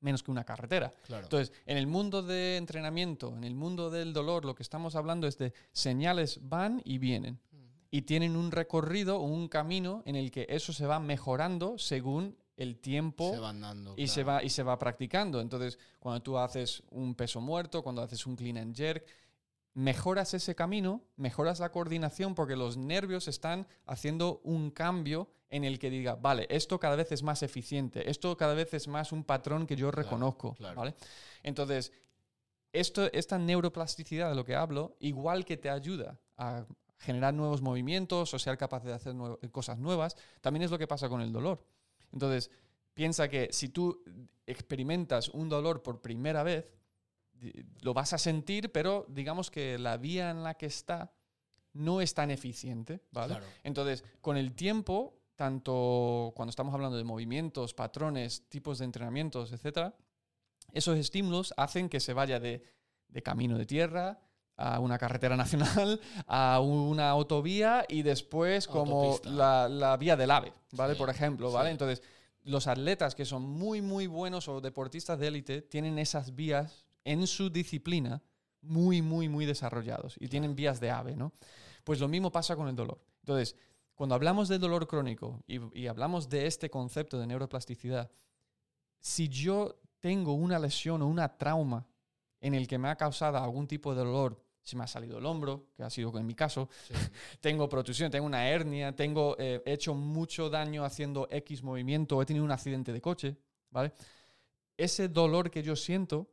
[0.00, 0.92] menos que una carretera.
[1.06, 1.24] Claro.
[1.24, 5.26] Entonces, en el mundo de entrenamiento, en el mundo del dolor, lo que estamos hablando
[5.26, 7.38] es de señales van y vienen.
[7.94, 12.78] Y tienen un recorrido un camino en el que eso se va mejorando según el
[12.78, 13.94] tiempo Se van dando.
[13.98, 15.42] y, se va, y se va practicando.
[15.42, 19.06] Entonces, cuando tú haces un peso muerto, cuando haces un clean and jerk,
[19.74, 25.78] mejoras ese camino, mejoras la coordinación porque los nervios están haciendo un cambio en el
[25.78, 29.22] que diga, vale, esto cada vez es más eficiente, esto cada vez es más un
[29.22, 30.76] patrón que yo reconozco, claro.
[30.76, 30.94] ¿vale?
[31.42, 31.92] Entonces,
[32.72, 36.64] esto, esta neuroplasticidad de lo que hablo, igual que te ayuda a
[37.02, 40.86] generar nuevos movimientos o ser capaz de hacer nue- cosas nuevas, también es lo que
[40.86, 41.66] pasa con el dolor.
[42.12, 42.50] Entonces,
[42.94, 44.02] piensa que si tú
[44.46, 46.66] experimentas un dolor por primera vez,
[47.80, 51.12] lo vas a sentir, pero digamos que la vía en la que está
[51.72, 53.34] no es tan eficiente, ¿vale?
[53.34, 53.46] Claro.
[53.64, 59.96] Entonces, con el tiempo, tanto cuando estamos hablando de movimientos, patrones, tipos de entrenamientos, etcétera,
[60.72, 62.62] esos estímulos hacen que se vaya de,
[63.08, 64.20] de camino de tierra
[64.56, 70.52] a una carretera nacional, a una autovía y después como la, la vía del AVE,
[70.72, 70.94] ¿vale?
[70.94, 71.70] Sí, Por ejemplo, ¿vale?
[71.70, 71.72] sí.
[71.72, 72.02] Entonces,
[72.44, 77.26] los atletas que son muy, muy buenos o deportistas de élite tienen esas vías en
[77.26, 78.22] su disciplina
[78.60, 81.32] muy, muy, muy desarrollados y tienen vías de AVE, ¿no?
[81.84, 83.00] Pues lo mismo pasa con el dolor.
[83.20, 83.56] Entonces,
[83.94, 88.10] cuando hablamos de dolor crónico y, y hablamos de este concepto de neuroplasticidad,
[89.00, 91.86] si yo tengo una lesión o una trauma
[92.42, 95.24] en el que me ha causado algún tipo de dolor, si me ha salido el
[95.26, 96.92] hombro, que ha sido en mi caso, Sí.
[97.40, 102.26] tengo protusión, tengo una hernia, tengo eh, he hecho mucho daño haciendo X movimiento, he
[102.26, 103.36] tenido un accidente de coche,
[103.70, 103.92] ¿vale?
[104.76, 106.32] Ese dolor que yo siento,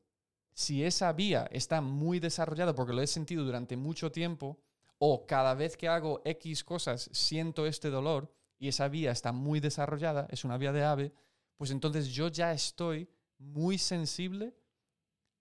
[0.54, 4.60] si esa vía está muy desarrollada porque lo he sentido durante mucho tiempo,
[4.98, 9.60] o cada vez que hago X cosas siento este dolor y esa vía está muy
[9.60, 11.14] desarrollada, es una vía de ave,
[11.56, 14.54] pues entonces yo ya estoy muy sensible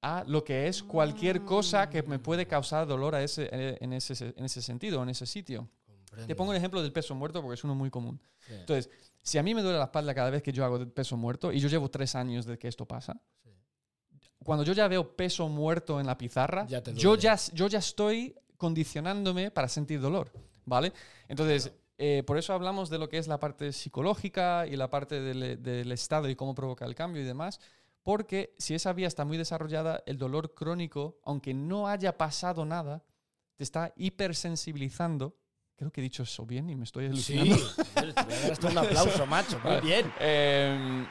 [0.03, 3.93] a lo que es cualquier cosa que me puede causar dolor a ese, eh, en,
[3.93, 5.69] ese, en ese sentido, en ese sitio.
[6.27, 8.21] Te pongo el ejemplo del peso muerto porque es uno muy común.
[8.47, 8.55] Sí.
[8.55, 8.91] Entonces,
[9.23, 11.61] si a mí me duele la espalda cada vez que yo hago peso muerto, y
[11.61, 13.51] yo llevo tres años de que esto pasa, Sí.
[14.45, 18.35] cuando yo ya veo peso muerto en la pizarra, Ya yo, ya, yo ya estoy
[18.57, 20.33] condicionándome para sentir dolor,
[20.65, 20.93] ¿vale?
[21.29, 21.79] Entonces, Claro.
[21.99, 25.63] eh, por eso hablamos de lo que es la parte psicológica y la parte del,
[25.63, 27.61] del estado y cómo provoca el cambio y demás,
[28.09, 33.05] porque si esa vía está muy desarrollada, el dolor crónico, aunque no haya pasado nada,
[33.59, 35.37] te está hipersensibilizando.
[35.77, 37.67] Creo que he dicho eso bien y me estoy Sí, alucinando.
[37.93, 39.61] joder, te voy a un aplauso, macho.
[39.63, 40.11] Muy bien.
[40.21, 41.07] Em,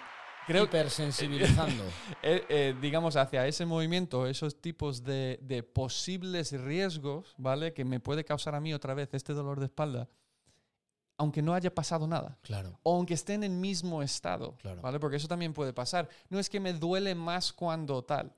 [0.47, 1.83] creo Hipersensibilizando.
[2.23, 7.75] eh, eh, digamos, hacia ese movimiento, esos tipos de, de posibles riesgos, ¿vale?
[7.75, 10.09] Que me puede causar a mí otra vez este dolor de espalda,
[11.17, 12.37] aunque no haya pasado nada.
[12.41, 12.77] Claro.
[12.83, 14.81] O aunque esté en el mismo estado, Claro.
[14.81, 14.99] ¿vale?
[14.99, 16.07] Porque eso también puede pasar.
[16.29, 18.33] No es que me duele más cuando tal,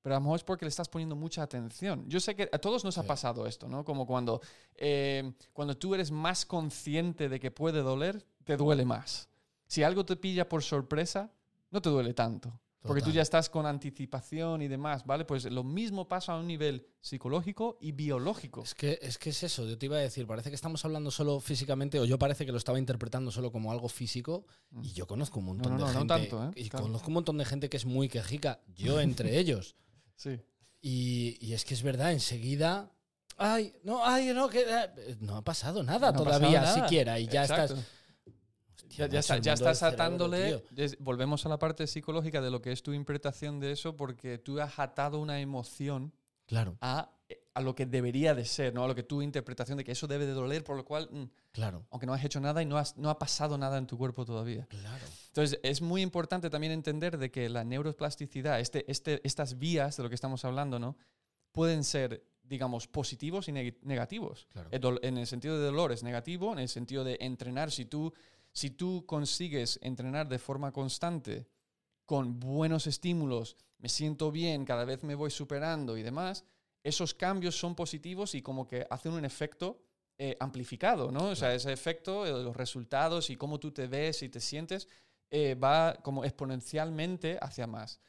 [0.00, 2.08] pero a lo mejor es porque le estás poniendo mucha atención.
[2.08, 3.84] Yo sé que a todos nos ha pasado esto, ¿no?
[3.84, 4.40] Como cuando,
[4.76, 9.28] eh, cuando tú eres más consciente de que puede doler, te duele más.
[9.66, 11.30] Si algo te pilla por sorpresa,
[11.70, 12.52] no te duele tanto.
[12.82, 13.14] Porque tú Total.
[13.16, 15.24] ya estás con anticipación y demás, ¿vale?
[15.24, 18.62] Pues lo mismo pasa a un nivel psicológico y biológico.
[18.64, 21.10] Es que, es que es eso, yo te iba a decir, parece que estamos hablando
[21.12, 24.84] solo físicamente, o yo parece que lo estaba interpretando solo como algo físico, Mm.
[24.84, 26.14] y yo conozco un montón No, no, de no, gente.
[26.14, 26.50] tanto, ¿eh?
[26.56, 26.86] Y Claro.
[26.86, 29.76] conozco un montón de gente que es muy quejica, yo entre ellos.
[30.16, 30.40] Sí.
[30.80, 32.90] Y, y es que es verdad, enseguida.
[33.36, 34.62] Ay, no, ay, no, que.
[34.68, 36.74] eh, No ha pasado nada todavía nada.
[36.74, 37.74] siquiera, y ya Exacto.
[37.74, 37.86] estás.
[38.96, 40.62] Ya, está- ya estás atándole,
[40.98, 44.60] volvemos a la parte psicológica de lo que es tu interpretación de eso, porque tú
[44.60, 46.12] has atado una emoción
[46.46, 47.10] Claro, a,
[47.54, 48.84] a lo que debería de ser, ¿no?
[48.84, 51.24] A lo que tu interpretación de que eso debe de doler, por lo cual, mm,
[51.52, 53.96] claro, aunque no has hecho nada y no, has, no ha pasado nada en tu
[53.96, 54.66] cuerpo todavía.
[54.68, 55.04] claro.
[55.28, 60.02] Entonces, es muy importante también entender de que la neuroplasticidad, este, este, estas vías de
[60.02, 60.96] lo que estamos hablando, ¿no?
[61.52, 64.46] Pueden ser, digamos, positivos y neg- negativos.
[64.50, 64.68] Claro.
[65.02, 68.12] En el sentido de dolor es negativo, en el sentido de entrenar, si tú,
[68.52, 71.46] si tú consigues entrenar de forma constante,
[72.04, 76.44] con buenos estímulos, me siento bien, cada vez me voy superando y demás,
[76.82, 79.82] esos cambios son positivos y como que hacen un efecto
[80.18, 81.30] eh, amplificado, ¿no?
[81.30, 84.88] O sea, ese efecto, eh, los resultados y cómo tú te ves y te sientes,
[85.30, 88.00] eh, va como exponencialmente hacia más.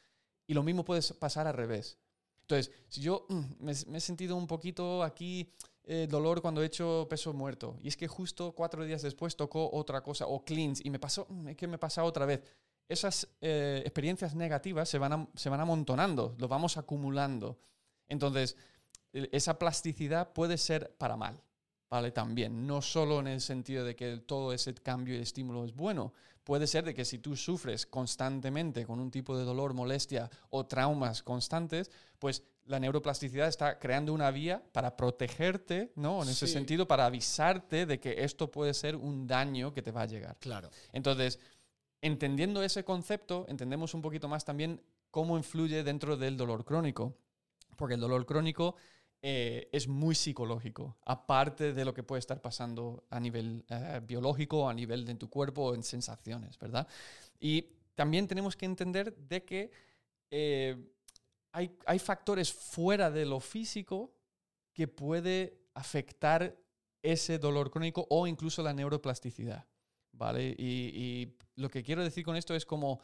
[0.46, 1.98] Y lo mismo puede pasar al revés.
[2.42, 5.50] Entonces, si yo mm, me, me he sentido un poquito aquí
[5.86, 9.70] eh, dolor cuando he hecho peso muerto, y es que justo cuatro días después tocó
[9.72, 12.40] otra cosa, o cleans, y me pasó, mm, es que me pasa otra vez.
[12.88, 17.58] Esas eh, experiencias negativas se van, se van amontonando, lo vamos acumulando.
[18.08, 18.56] Entonces,
[19.12, 21.40] esa plasticidad puede ser para mal,
[21.88, 22.10] ¿vale?
[22.10, 26.12] También, no solo en el sentido de que todo ese cambio y estímulo es bueno,
[26.44, 30.66] puede ser de que si tú sufres constantemente con un tipo de dolor, molestia o
[30.66, 36.22] traumas constantes, pues la neuroplasticidad está creando una vía para protegerte, ¿no?
[36.22, 36.52] En ese Sí.
[36.52, 40.36] sentido, para avisarte de que esto puede ser un daño que te va a llegar.
[40.38, 40.70] Claro.
[40.92, 41.38] Entonces,
[42.00, 44.80] entendiendo ese concepto, entendemos un poquito más también
[45.10, 47.14] cómo influye dentro del dolor crónico.
[47.76, 48.76] Porque el dolor crónico
[49.26, 54.68] eh, es muy psicológico, aparte de lo que puede estar pasando a nivel eh, biológico,
[54.68, 56.86] a nivel de tu cuerpo, en sensaciones, ¿verdad?
[57.40, 59.70] Y también tenemos que entender de que
[60.30, 60.76] eh,
[61.52, 64.12] hay, hay factores fuera de lo físico
[64.74, 66.54] que puede afectar
[67.02, 69.66] ese dolor crónico o incluso la neuroplasticidad.
[70.12, 70.54] ¿Vale?
[70.58, 73.00] Y, lo que quiero decir con esto es como,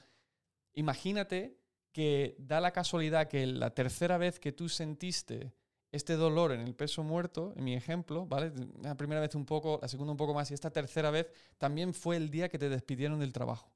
[0.75, 1.57] imagínate
[1.93, 5.55] que da la casualidad que la tercera vez que tú sentiste
[5.93, 8.53] este dolor en el peso muerto, en mi ejemplo, ¿vale?
[8.83, 11.95] La primera vez un poco, la segunda un poco más y esta tercera vez también
[11.95, 13.71] fue el día que te despidieron del trabajo.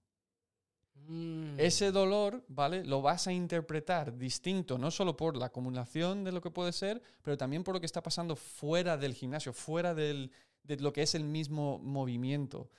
[1.06, 1.58] Mm.
[1.58, 2.84] Ese dolor, ¿vale?
[2.84, 7.02] Lo vas a interpretar distinto, no solo por la acumulación de lo que puede ser,
[7.22, 10.30] pero también por lo que está pasando fuera del gimnasio, fuera de
[10.78, 12.70] lo que es el mismo movimiento.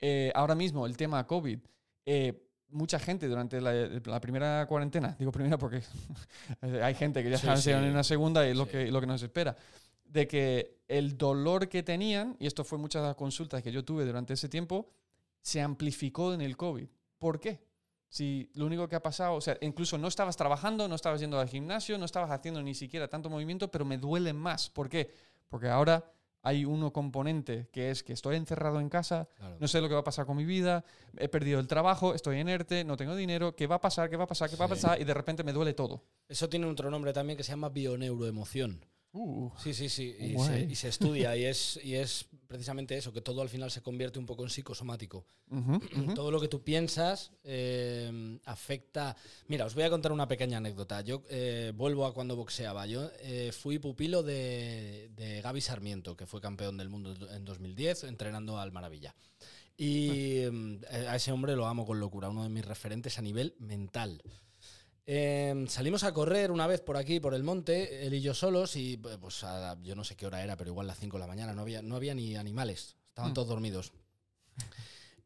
[0.00, 1.60] Eh, ahora mismo, el tema COVID.
[2.06, 5.82] Eh, mucha gente durante la, primera cuarentena, digo primera porque
[6.82, 9.22] hay gente que ya está en una segunda y es lo, que, lo que nos
[9.22, 9.56] espera,
[10.04, 13.84] de que el dolor que tenían, y esto fue muchas de las consultas que yo
[13.84, 14.90] tuve durante ese tiempo,
[15.40, 16.88] se amplificó en el COVID.
[17.18, 17.60] ¿Por qué?
[18.08, 21.38] Si lo único que ha pasado, o sea, incluso no estabas trabajando, no estabas yendo
[21.38, 24.68] al gimnasio, no estabas haciendo ni siquiera tanto movimiento, pero me duele más.
[24.68, 25.14] ¿Por qué?
[25.48, 26.04] Porque ahora
[26.42, 30.00] hay uno componente que es que estoy encerrado en casa, no sé lo que va
[30.00, 30.84] a pasar con mi vida,
[31.16, 34.10] he perdido el trabajo, estoy inerte, no tengo dinero, ¿qué va a pasar?
[34.10, 34.48] ¿Qué va a pasar?
[34.48, 35.00] ¿Qué va a pasar?
[35.00, 36.02] Y de repente me duele todo.
[36.28, 38.84] Eso tiene otro nombre también que se llama bioneuroemoción.
[39.12, 40.16] Uh, sí, sí, sí.
[40.68, 44.18] Y se, estudia y es, y es precisamente eso, que todo al final se convierte
[44.18, 45.26] un poco en psicosomático.
[46.14, 49.16] Todo lo que tú piensas eh, afecta...
[49.48, 51.00] Mira, os voy a contar una pequeña anécdota.
[51.00, 52.86] Yo eh, vuelvo a cuando boxeaba.
[52.86, 58.04] Yo eh, fui pupilo de, de Gaby Sarmiento, que fue campeón del mundo en 2010,
[58.04, 59.14] entrenando al Maravilla.
[59.76, 60.42] Y
[60.90, 64.22] a ese hombre lo amo con locura, uno de mis referentes a nivel mental.
[65.06, 68.76] Em, salimos a correr una vez por aquí, por el monte, él y yo solos,
[68.76, 69.44] y pues
[69.82, 71.82] yo no sé qué hora era, pero igual las 5 de la mañana, no había,
[71.82, 73.34] no había ni animales, estaban mm.
[73.34, 73.92] todos dormidos.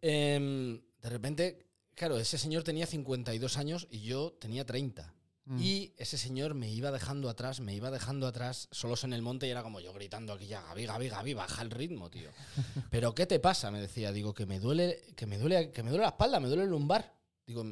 [0.00, 5.14] Em, de repente, claro, ese señor tenía 52 años y yo tenía 30.
[5.46, 5.58] Mm.
[5.60, 9.46] Y ese señor me iba dejando atrás, me iba dejando atrás, solos en el monte,
[9.46, 12.30] y era como yo gritando aquí ya, Gaby, Gaby, Gaby, baja el ritmo, tío.
[12.90, 13.70] Pero ¿qué te pasa?
[13.70, 16.48] Me decía, digo, que me duele, que me duele, que me duele la espalda, me
[16.48, 17.12] duele el lumbar.
[17.46, 17.64] Digo,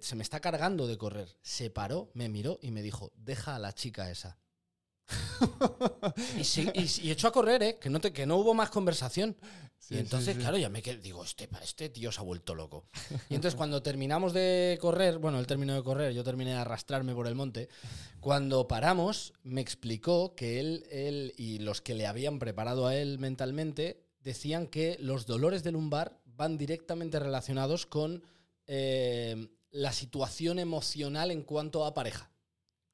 [0.00, 1.36] se me está cargando de correr.
[1.42, 4.38] Se paró, me miró y me dijo, deja a la chica esa.
[6.36, 7.78] y, echó a correr, ¿eh?
[7.80, 9.36] Que no, que no hubo más conversación.
[9.90, 12.88] y entonces, claro, ya me quedé, digo, este, este tío se ha vuelto loco.
[13.28, 17.14] Y entonces cuando terminamos de correr, bueno, él terminó de correr, yo terminé de arrastrarme
[17.14, 17.68] por el monte,
[18.20, 23.18] cuando paramos, me explicó que él, él y los que le habían preparado a él
[23.18, 28.22] mentalmente decían que los dolores del lumbar van directamente relacionados con
[28.66, 32.30] eh, la situación emocional en cuanto a pareja.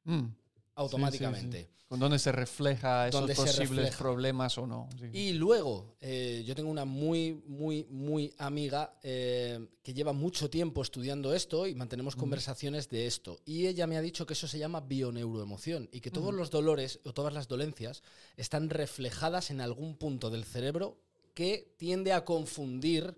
[0.04, 0.26] Mm.
[0.74, 1.70] Automáticamente.
[1.88, 4.90] Con dónde se refleja esos posibles problemas o no.
[5.10, 10.82] Y luego, eh, yo tengo una muy, muy, muy amiga eh, que lleva mucho tiempo
[10.82, 13.40] estudiando esto y mantenemos conversaciones de esto.
[13.46, 17.00] Y ella me ha dicho que eso se llama bioneuroemoción y que todos los dolores
[17.04, 18.02] o todas las dolencias
[18.36, 21.00] están reflejadas en algún punto del cerebro
[21.32, 23.16] que tiende a confundir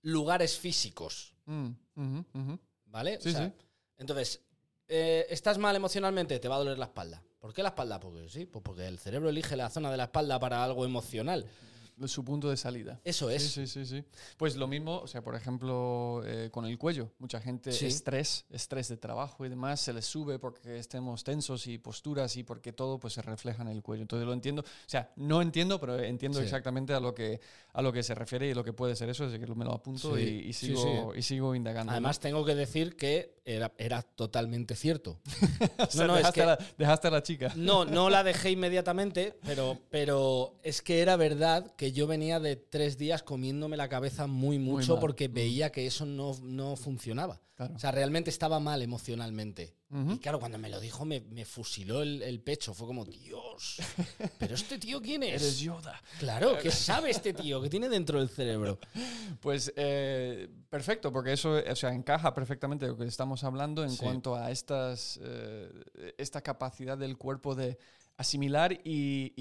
[0.00, 1.31] lugares físicos.
[1.46, 1.70] Mm,
[2.86, 3.18] ¿Vale?
[3.98, 4.42] Entonces,
[4.88, 6.38] eh, ¿estás mal emocionalmente?
[6.38, 7.22] Te va a doler la espalda.
[7.38, 7.98] ¿Por qué la espalda?
[7.98, 11.46] Porque sí, pues porque el cerebro elige la zona de la espalda para algo emocional
[12.08, 13.00] su punto de salida.
[13.04, 13.42] Eso es.
[13.42, 14.04] Sí, sí, sí.
[14.36, 17.10] Pues lo mismo, o sea, por ejemplo, eh, con el cuello.
[17.18, 21.78] Mucha gente, estrés, estrés de trabajo y demás, se les sube porque estemos tensos y
[21.78, 24.02] posturas y porque todo pues se refleja en el cuello.
[24.02, 24.62] Entonces lo entiendo.
[24.62, 27.40] O sea, no entiendo, pero entiendo exactamente a lo, que,
[27.72, 29.72] a lo que se refiere y lo que puede ser eso, así que me lo
[29.72, 31.92] apunto y, sigo, y sigo indagando.
[31.92, 35.20] Además, tengo que decir que era, era totalmente cierto.
[35.94, 37.52] no, no, dejaste, es que, a la, dejaste a la chica.
[37.56, 42.56] No, no la dejé inmediatamente, pero, pero es que era verdad que yo venía de
[42.56, 45.32] tres días comiéndome la cabeza muy mucho porque mm.
[45.32, 47.40] veía que eso no, no funcionaba.
[47.58, 49.74] O sea, realmente estaba mal emocionalmente.
[49.94, 52.72] Y claro, cuando me lo dijo me, me fusiló el, pecho.
[52.72, 53.76] Fue como, Dios,
[54.38, 55.42] ¿pero este tío quién es?
[55.42, 56.00] Eres Yoda.
[56.18, 57.60] Claro, ¿qué sabe este tío?
[57.60, 58.78] ¿Qué tiene dentro del cerebro?
[59.40, 64.36] Pues eh, perfecto, porque eso o sea, encaja perfectamente lo que estamos hablando en cuanto
[64.36, 67.76] a estas, eh, esta capacidad del cuerpo de
[68.16, 69.32] asimilar y,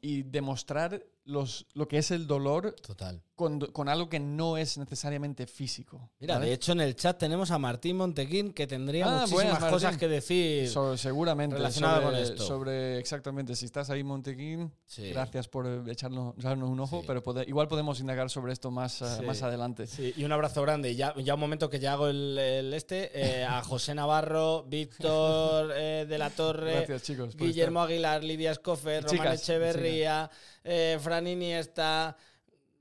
[0.00, 3.22] y, demostrar los, lo que es el dolor Total.
[3.36, 6.10] con, con algo que no es necesariamente físico.
[6.18, 6.46] Mira, ¿vale?
[6.46, 9.96] de hecho en el chat tenemos a Martín Montequín que tendría Ah, muchísimas buenas, cosas
[9.98, 10.68] que decir.
[10.68, 11.54] So- seguramente.
[11.56, 12.42] relacionado sobre, con esto.
[12.46, 15.10] Sobre, exactamente, si estás ahí, Montequín, Sí.
[15.10, 17.06] gracias por echarnos, echarnos un ojo, Sí.
[17.06, 19.24] pero igual podemos indagar sobre esto más, eh, Sí.
[19.26, 19.86] más adelante.
[19.86, 20.96] Sí, y un abrazo grande.
[20.96, 23.10] Ya, ya un momento que ya hago el, el este.
[23.14, 27.36] eh, a José Navarro, Víctor eh, de la Torre, Gracias, chicos.
[27.36, 30.30] por Guillermo Aguilar, Lidia Escofer, Román Chicas, Echeverría,
[30.64, 32.16] eh, Fran Iniesta,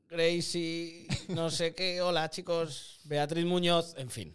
[0.09, 2.01] Gracie, no sé qué.
[2.01, 2.99] Hola, chicos.
[3.05, 4.33] Beatriz Muñoz, en fin.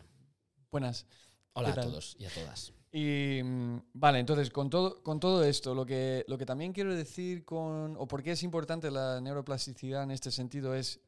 [0.71, 1.07] Buenas.
[1.55, 2.73] Hola ¿Qué a todos y a todas.
[2.93, 6.95] Y mm, vale, entonces con todo, con todo esto, lo que, lo que también quiero
[6.95, 11.01] decir con, o por qué es importante la neuroplasticidad en este sentido es,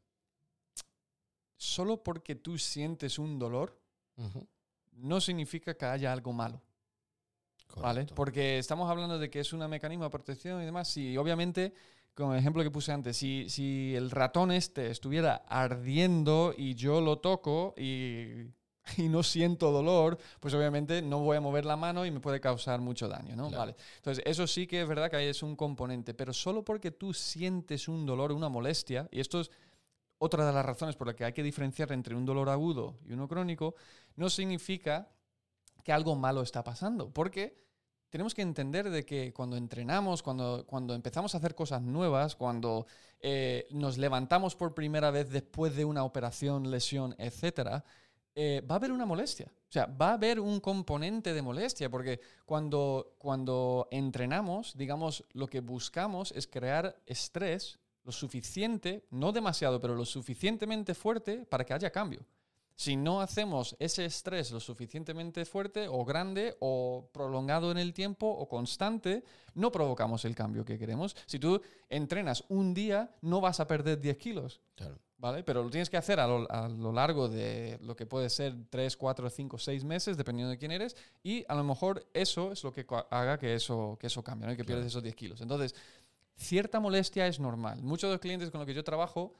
[1.56, 3.78] solo porque tú sientes un dolor,
[4.92, 6.62] no significa que haya algo malo.
[7.76, 8.06] ¿Vale?
[8.14, 10.86] Porque estamos hablando de que es un mecanismo de protección y demás.
[10.88, 11.74] Sí, obviamente,
[12.14, 17.00] con el ejemplo que puse antes, si, si el ratón este estuviera ardiendo y yo
[17.00, 18.46] lo toco y,
[18.96, 22.40] y no siento dolor, pues obviamente no voy a mover la mano y me puede
[22.40, 23.48] causar mucho daño, ¿no?
[23.48, 23.60] Claro.
[23.60, 23.76] Vale.
[23.96, 27.12] Entonces, eso sí que es verdad que ahí es un componente, pero solo porque tú
[27.12, 29.50] sientes un dolor, una molestia, y esto es
[30.18, 33.12] otra de las razones por las que hay que diferenciar entre un dolor agudo y
[33.12, 33.74] uno crónico,
[34.16, 35.08] no significa
[35.82, 37.63] que algo malo está pasando, porque
[38.14, 42.86] tenemos que entender de que cuando entrenamos, cuando, cuando empezamos a hacer cosas nuevas, cuando
[43.18, 47.82] eh, nos levantamos por primera vez después de una operación, lesión, etcétera,
[48.36, 49.46] eh, va a haber una molestia.
[49.50, 55.48] O sea, va a haber un componente de molestia, porque cuando, cuando entrenamos, digamos, lo
[55.48, 61.74] que buscamos es crear estrés lo suficiente, no demasiado, pero lo suficientemente fuerte para que
[61.74, 62.24] haya cambio.
[62.76, 68.26] Si no hacemos ese estrés lo suficientemente fuerte o grande o prolongado en el tiempo
[68.26, 69.22] o constante,
[69.54, 71.14] no provocamos el cambio que queremos.
[71.26, 74.60] Si tú entrenas un día, no vas a perder 10 kilos.
[74.74, 74.98] Claro.
[75.18, 75.42] ¿Vale?
[75.44, 78.54] Pero lo tienes que hacer a lo, a lo largo de lo que puede ser
[78.68, 82.62] 3, 4, 5, 6 meses, dependiendo de quién eres, y a lo mejor eso es
[82.64, 84.50] lo que haga que eso, que eso cambie, ¿no?
[84.52, 84.66] que Claro.
[84.66, 85.40] pierdes esos 10 kilos.
[85.40, 85.74] Entonces,
[86.36, 87.82] cierta molestia es normal.
[87.82, 89.32] Muchos de los clientes con los que yo trabajo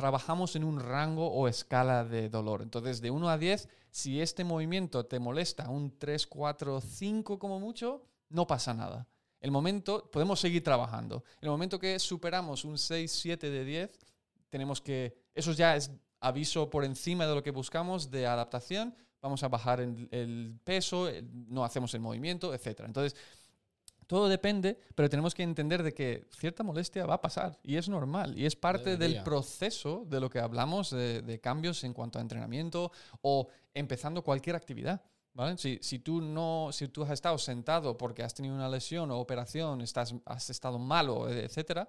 [0.00, 2.62] trabajamos en un rango o escala de dolor.
[2.62, 7.60] Entonces, de 1 a 10, si este movimiento te molesta un 3, 4, 5 como
[7.60, 9.06] mucho, no pasa nada.
[9.40, 11.22] El momento, podemos seguir trabajando.
[11.42, 13.90] El momento que superamos un 6, 7 de 10,
[14.48, 19.42] tenemos que, eso ya es aviso por encima de lo que buscamos de adaptación, vamos
[19.42, 21.10] a bajar el, el peso,
[21.48, 22.84] no hacemos el movimiento, etc.
[22.86, 23.14] Entonces,
[24.10, 27.88] todo depende, pero tenemos que entender de que cierta molestia va a pasar y es
[27.88, 29.18] normal y es parte Debería.
[29.18, 32.90] del proceso de lo que hablamos de, de cambios en cuanto a entrenamiento
[33.22, 35.00] o empezando cualquier actividad.
[35.32, 35.56] ¿vale?
[35.58, 39.20] Si, si, tú no, si tú has estado sentado porque has tenido una lesión o
[39.20, 41.88] operación, estás, has estado malo, etcétera,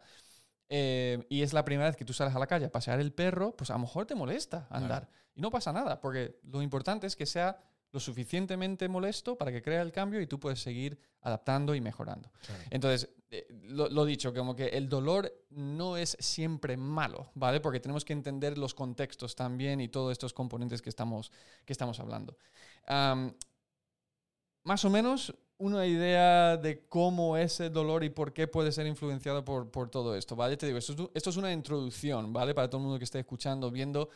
[0.70, 3.14] eh, y es la primera vez que tú sales a la calle a pasear el
[3.14, 5.10] perro, pues a lo mejor te molesta andar.
[5.34, 7.58] Y no pasa nada, porque lo importante es que sea
[7.92, 12.32] lo suficientemente molesto para que crea el cambio y tú puedes seguir adaptando y mejorando.
[12.46, 12.64] Claro.
[12.70, 17.60] Entonces, eh, lo, lo dicho, como que el dolor no es siempre malo, ¿vale?
[17.60, 21.32] Porque tenemos que entender los contextos también y todos estos componentes que estamos,
[21.66, 22.38] que estamos hablando.
[24.64, 28.88] Más o menos una idea de cómo es el dolor y por qué puede ser
[28.88, 30.58] influenciado por, por todo esto, ¿vale?
[30.58, 32.54] Te digo, esto es, esto es una introducción, ¿vale?
[32.54, 34.10] Para todo el mundo que esté escuchando, viendo.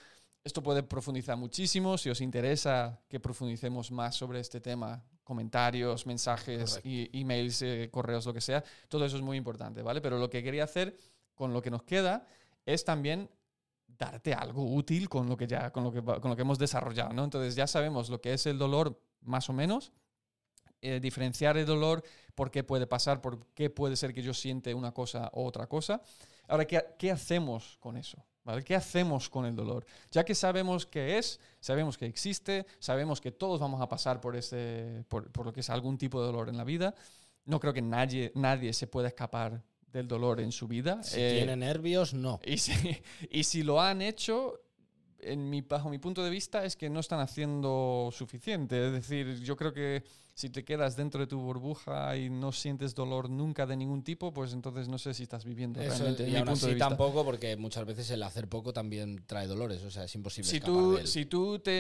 [0.45, 1.97] Esto puede profundizar muchísimo.
[1.97, 8.27] Si os interesa que profundicemos más sobre este tema, comentarios, mensajes, y, emails, eh, correos,
[8.27, 10.01] lo que sea, todo eso es muy importante, ¿vale?
[10.01, 10.95] Pero lo que quería hacer
[11.34, 12.27] con lo que nos queda
[12.63, 13.27] es también
[13.88, 17.12] darte algo útil con lo que ya con lo que, con lo que hemos desarrollado,
[17.12, 17.23] ¿no?
[17.23, 19.93] Entonces ya sabemos lo que es el dolor más o menos,
[20.79, 22.03] eh, diferenciar el dolor,
[22.36, 25.65] por qué puede pasar, por qué puede ser que yo siente una cosa o otra
[25.65, 26.03] cosa.
[26.47, 28.23] Ahora, ¿qué, qué hacemos con eso?
[28.45, 28.63] ¿Vale?
[28.63, 29.86] ¿Qué hacemos con el dolor?
[30.12, 34.36] Ya que sabemos qué es, sabemos que existe, sabemos que todos vamos a pasar por,
[34.36, 36.93] ese, por, por lo que es algún tipo de dolor en la vida,
[37.45, 41.01] no creo que nadie, nadie se pueda escapar del dolor en su vida.
[41.03, 42.39] Si Eh, tiene nervios, no.
[42.45, 42.71] y si,
[43.31, 44.62] y si lo han hecho,
[45.19, 48.88] en mi, bajo mi punto de vista, es que no están haciendo suficiente.
[48.88, 52.93] Es decir, yo creo que si te quedas dentro de tu burbuja y no sientes
[52.93, 56.23] dolor nunca de ningún tipo, pues entonces no sé si estás viviendo Eso, realmente.
[56.23, 56.89] en y mi aún punto de así vista.
[56.89, 59.81] tampoco, porque muchas veces el hacer poco también trae dolores.
[59.83, 61.08] O sea, es imposible Si escapar tú, de él.
[61.08, 61.71] si, tú te,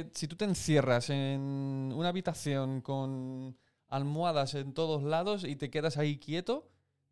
[0.00, 3.56] eh, si tú te encierras en una habitación con
[3.88, 6.68] almohadas en todos lados y te quedas ahí quieto,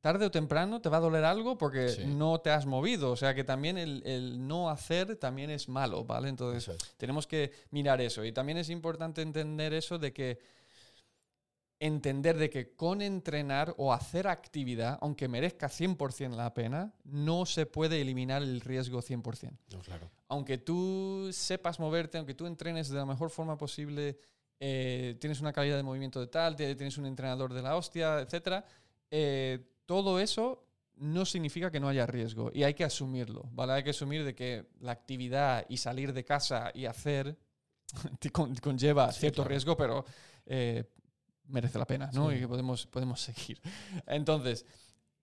[0.06, 2.04] tarde o temprano te va a doler algo porque Sí.
[2.06, 3.10] no te has movido.
[3.10, 6.28] O sea que también el, el no hacer también es malo, ¿vale?
[6.28, 6.94] Entonces es.
[6.96, 8.24] tenemos que mirar eso.
[8.24, 10.38] Y también es importante entender eso de que
[11.78, 17.66] entender de que con entrenar o hacer actividad, aunque merezca 100% la pena, no se
[17.66, 19.58] puede eliminar el riesgo 100%.
[19.72, 20.10] No, claro.
[20.28, 24.18] Aunque tú sepas moverte, aunque tú entrenes de la mejor forma posible,
[24.58, 28.64] eh, tienes una calidad de movimiento de tal, tienes un entrenador de la hostia, etc.,
[29.10, 30.66] eh, todo eso
[30.96, 33.74] no significa que no haya riesgo y hay que asumirlo, ¿vale?
[33.74, 37.38] Hay que asumir de que la actividad y salir de casa y hacer
[38.62, 40.04] conlleva cierto riesgo, pero
[40.46, 40.84] eh,
[41.48, 42.32] merece la pena, ¿no?
[42.32, 43.60] Y que podemos, podemos seguir.
[44.06, 44.64] Entonces,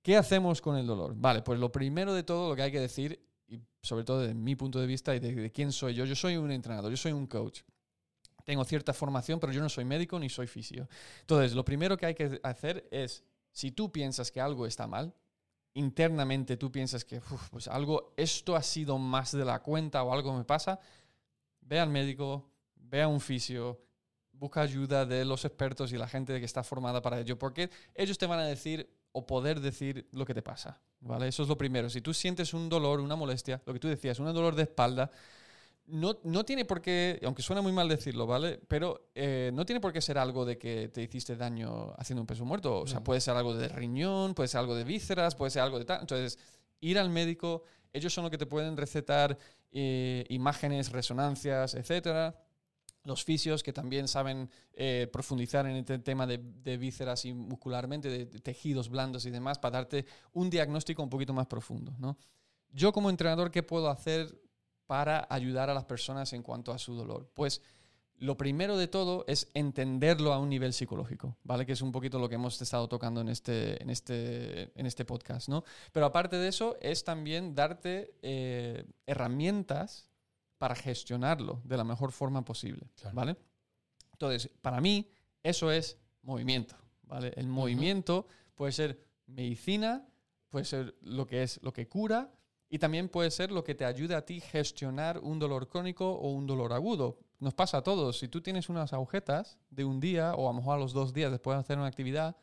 [0.01, 1.13] ¿qué hacemos con el dolor?
[1.15, 4.33] Vale, pues lo primero de todo lo que hay que decir, y sobre todo desde
[4.35, 7.11] mi punto de vista y de, quién soy yo, yo soy un entrenador, yo soy
[7.11, 7.61] un coach.
[8.45, 10.87] Tengo cierta formación, pero yo no soy médico ni soy fisio.
[11.21, 13.23] Entonces, lo primero que hay que hacer es,
[13.53, 15.13] si tú piensas que algo está mal,
[15.75, 20.35] internamente tú piensas que pues algo, esto ha sido más de la cuenta o algo
[20.35, 20.79] me pasa,
[21.61, 23.79] ve al médico, ve a un fisio,
[24.31, 28.17] busca ayuda de los expertos y la gente que está formada para ello, porque ellos
[28.17, 31.27] te van a decir o poder decir lo que te pasa, ¿vale?
[31.27, 31.89] Eso es lo primero.
[31.89, 35.11] Si tú sientes un dolor, una molestia, lo que tú decías, un dolor de espalda,
[35.85, 38.59] no, no tiene por qué, aunque suena muy mal decirlo, ¿vale?
[38.67, 42.27] Pero eh, no tiene por qué ser algo de que te hiciste daño haciendo un
[42.27, 42.79] peso muerto.
[42.79, 45.79] O sea, puede ser algo de riñón, puede ser algo de vísceras, puede ser algo
[45.79, 46.01] de tal.
[46.01, 46.39] Entonces,
[46.79, 49.37] ir al médico, ellos son los que te pueden recetar
[49.71, 52.35] eh, imágenes, resonancias, etcétera
[53.03, 56.37] los fisios que también saben eh, profundizar en este tema de,
[56.77, 61.47] vísceras y muscularmente, de, tejidos blandos y demás, para darte un diagnóstico un poquito más
[61.47, 61.93] profundo.
[61.99, 62.17] ¿no?
[62.71, 64.39] Yo como entrenador, ¿qué puedo hacer
[64.93, 67.27] para ayudar a las personas en cuanto a su dolor?
[67.33, 67.63] Pues
[68.17, 71.65] lo primero de todo es entenderlo a un nivel psicológico, ¿vale?
[71.65, 75.03] Que es un poquito lo que hemos estado tocando en este, en este, en este
[75.03, 75.63] podcast, ¿no?
[75.91, 80.11] Pero aparte de eso, es también darte eh, herramientas
[80.59, 83.35] para gestionarlo de la mejor forma posible, ¿vale?
[84.11, 85.09] Entonces, para mí,
[85.41, 87.33] eso es movimiento, ¿vale?
[87.35, 90.07] El movimiento puede ser medicina,
[90.49, 92.31] puede ser lo que es lo que cura
[92.73, 96.31] y también puede ser lo que te ayude a ti gestionar un dolor crónico o
[96.31, 97.19] un dolor agudo.
[97.37, 98.17] Nos pasa a todos.
[98.17, 101.13] Si tú tienes unas agujetas de un día o a lo mejor a los dos
[101.13, 102.35] días después de hacer una actividad,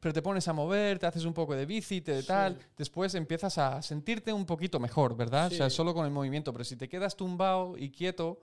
[0.00, 3.58] pero te pones a mover, te haces un poco de bici, te tal, después empiezas
[3.58, 5.52] a sentirte un poquito mejor, ¿verdad?
[5.52, 8.40] O sea, solo con el movimiento, pero si te quedas tumbado y quieto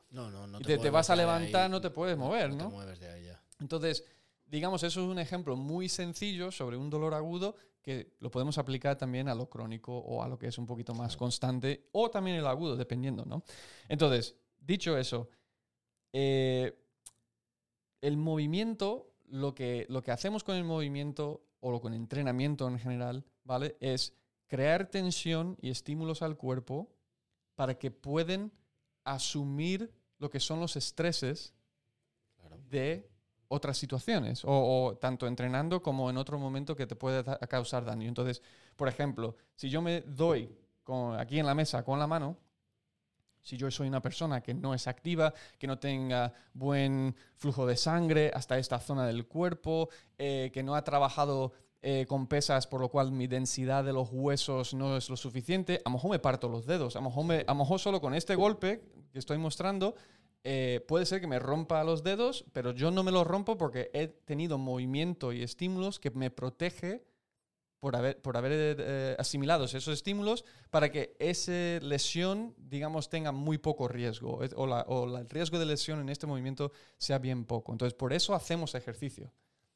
[0.59, 2.69] y te, vas a levantar, no te puedes mover, ¿no?
[2.69, 3.43] Te mueves de ahí ya.
[3.59, 4.05] Entonces,
[4.47, 8.97] digamos, eso es un ejemplo muy sencillo sobre un dolor agudo que lo podemos aplicar
[8.97, 12.37] también a lo crónico o a lo que es un poquito más constante o también
[12.37, 13.43] el agudo, dependiendo, ¿no?
[13.87, 15.29] Entonces, dicho eso,
[16.11, 16.77] eh,
[18.01, 22.79] el movimiento lo que, lo que hacemos con el movimiento o con el entrenamiento en
[22.79, 23.77] general, ¿vale?
[23.79, 24.13] Es
[24.47, 26.89] crear tensión y estímulos al cuerpo
[27.55, 28.51] para que puedan
[29.03, 31.53] asumir lo que son los estreses
[32.69, 33.09] de
[33.49, 38.07] otras situaciones, o, tanto entrenando como en otro momento que te puede causar daño.
[38.07, 38.41] Entonces,
[38.75, 40.49] por ejemplo, si yo me doy
[41.17, 42.37] aquí en la mesa con la mano,
[43.41, 47.77] si yo soy una persona que no es activa, que no tenga buen flujo de
[47.77, 49.87] sangre hasta esta zona del cuerpo,
[50.17, 54.09] eh, que no ha trabajado eh, con pesas, por lo cual mi densidad de los
[54.11, 57.09] huesos no es lo suficiente, a lo mejor me parto los dedos, a lo
[57.55, 58.81] mejor, solo con este golpe
[59.13, 59.95] que estoy mostrando,
[60.49, 63.91] eh, puede ser que me rompa los dedos, pero yo no me los rompo porque
[63.93, 67.03] he tenido movimiento y estímulos que me protege
[67.81, 73.57] por haber, por haber eh, asimilado esos estímulos para que esa lesión, digamos, tenga muy
[73.57, 77.73] poco riesgo o, el riesgo de lesión en este movimiento sea bien poco.
[77.73, 79.33] Entonces, por eso hacemos ejercicio.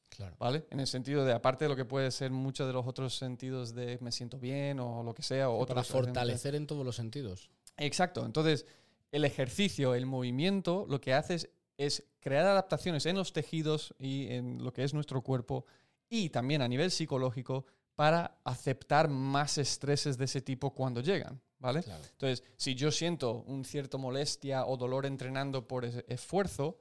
[0.08, 0.38] Claro.
[0.40, 0.68] ¿Vale?
[0.70, 3.76] En el sentido de, aparte de lo que puede ser muchos de los otros sentidos
[3.76, 5.50] de me siento bien o lo que sea.
[5.50, 7.50] O para fortalecer en todos los sentidos.
[7.76, 8.26] Exacto.
[8.26, 8.66] Entonces,
[9.12, 14.64] el ejercicio, el movimiento, lo que hace es crear adaptaciones en los tejidos y en
[14.64, 15.66] lo que es nuestro cuerpo
[16.10, 21.84] y también a nivel psicológico para aceptar más estreses de ese tipo cuando llegan, ¿vale?
[22.12, 26.80] Entonces, si yo siento un cierto molestia o dolor entrenando por esfuerzo,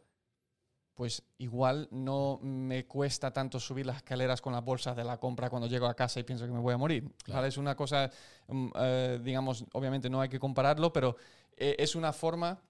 [1.01, 5.49] pues igual no me cuesta tanto subir las escaleras con las bolsas de la compra
[5.49, 7.11] cuando llego a casa y pienso que me voy a morir.
[7.43, 8.11] Es una cosa,
[8.49, 11.17] mm, eh, digamos, obviamente no hay que compararlo, pero
[11.57, 12.61] eh, es una forma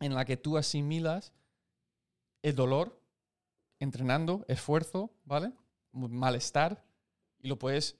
[0.00, 1.34] en la que tú asimilas
[2.40, 2.98] el dolor
[3.80, 5.52] entrenando, esfuerzo, ¿vale?
[5.92, 6.82] Malestar
[7.38, 7.98] y lo puedes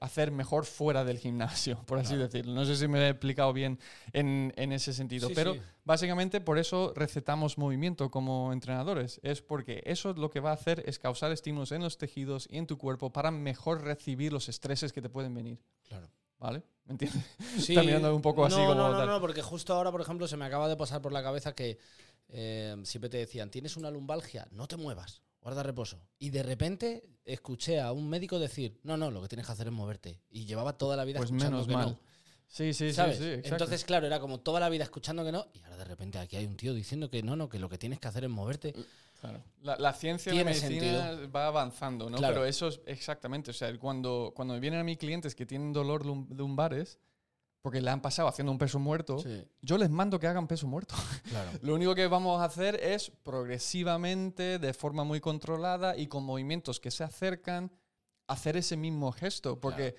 [0.00, 2.54] hacer mejor fuera del gimnasio, por así decirlo.
[2.54, 3.78] No sé si me he explicado bien
[4.12, 9.20] en, ese sentido, pero básicamente por eso recetamos movimiento como entrenadores.
[9.22, 12.58] Es porque eso lo que va a hacer es causar estímulos en los tejidos y
[12.58, 15.60] en tu cuerpo para mejor recibir los estreses que te pueden venir.
[15.88, 16.08] Claro.
[16.38, 16.62] ¿Vale?
[16.84, 17.22] ¿Me entiendes?
[17.58, 17.72] Sí.
[17.72, 18.74] Está mirando un poco así como.
[18.74, 21.22] No, no, no, porque justo ahora, por ejemplo, se me acaba de pasar por la
[21.22, 21.78] cabeza que
[22.28, 26.00] eh, siempre te decían: tienes una lumbalgia, no te muevas guarda reposo.
[26.18, 29.68] Y de repente escuché a un médico decir, no, no, lo que tienes que hacer
[29.68, 30.20] es moverte.
[30.28, 31.90] Y llevaba toda la vida Pues escuchando menos que mal.
[31.90, 31.98] no.
[32.48, 33.18] Sí, sí, ¿Sabes?
[33.18, 33.30] sí, sí.
[33.30, 33.54] exacto.
[33.54, 35.46] Entonces, claro, era como toda la vida escuchando que no.
[35.54, 37.78] Y ahora de repente aquí hay un tío diciendo que no, no, que lo que
[37.78, 38.74] tienes que hacer es moverte.
[39.20, 39.40] Claro.
[39.62, 42.16] La, la ciencia y la Tiene medicina va avanzando, ¿no?
[42.18, 42.34] Claro.
[42.34, 43.52] Pero eso es exactamente.
[43.52, 46.98] O sea, cuando, cuando me vienen a mis clientes que tienen dolor lum- lumbares,
[47.66, 50.68] porque le han pasado haciendo un peso muerto, Sí, yo les mando que hagan peso
[50.68, 50.94] muerto.
[51.28, 51.50] claro.
[51.62, 56.78] Lo único que vamos a hacer es progresivamente, de forma muy controlada y con movimientos
[56.78, 57.72] que se acercan,
[58.28, 59.58] hacer ese mismo gesto.
[59.60, 59.96] Porque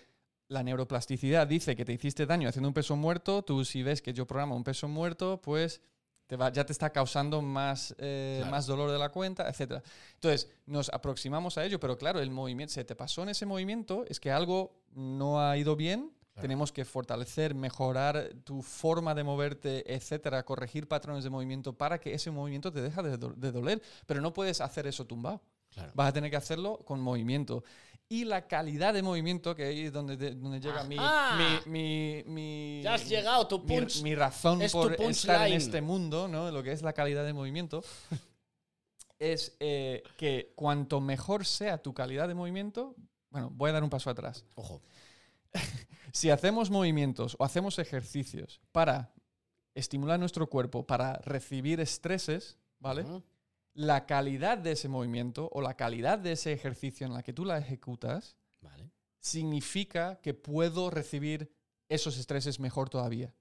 [0.47, 3.41] la neuroplasticidad dice que te hiciste daño haciendo un peso muerto.
[3.43, 5.81] Tú, si ves que yo programo un peso muerto, pues
[6.25, 8.51] te va- ya te está causando más, eh, Claro.
[8.51, 9.81] más dolor de la cuenta, etc.
[10.13, 14.05] Entonces, nos aproximamos a ello, pero claro, el movimiento, se te pasó en ese movimiento,
[14.07, 16.13] es que algo no ha ido bien.
[16.37, 16.41] Claro.
[16.47, 22.13] Tenemos que fortalecer, mejorar tu forma de moverte, etcétera, corregir patrones de movimiento para que
[22.13, 23.81] ese movimiento te deje de, do- de doler.
[24.05, 25.41] Pero no puedes hacer eso tumbado.
[25.73, 25.91] claro.
[25.95, 27.63] Vas a tener que hacerlo con movimiento.
[28.09, 31.35] Y la calidad de movimiento, que ahí es donde, de- donde llega mi, Ajá.
[31.65, 34.01] mi, mi, mi- Ya has llegado, tu punch.
[34.03, 35.53] mi razón es por estar en punchline.
[35.57, 36.51] este mundo, ¿no?
[36.51, 37.83] Lo que es la calidad de movimiento,
[39.19, 42.95] es eh, que cuanto mejor sea tu calidad de movimiento,
[43.29, 44.45] bueno, voy a dar un paso atrás.
[44.55, 44.81] Ojo.
[46.13, 49.13] Si hacemos movimientos o hacemos ejercicios para
[49.75, 53.05] estimular nuestro cuerpo, para recibir estreses, ¿vale?
[53.75, 57.45] La calidad de ese movimiento o la calidad de ese ejercicio en la que tú
[57.45, 58.89] la ejecutas Vale.
[59.19, 61.53] significa que puedo recibir
[61.87, 63.35] esos estreses mejor todavía.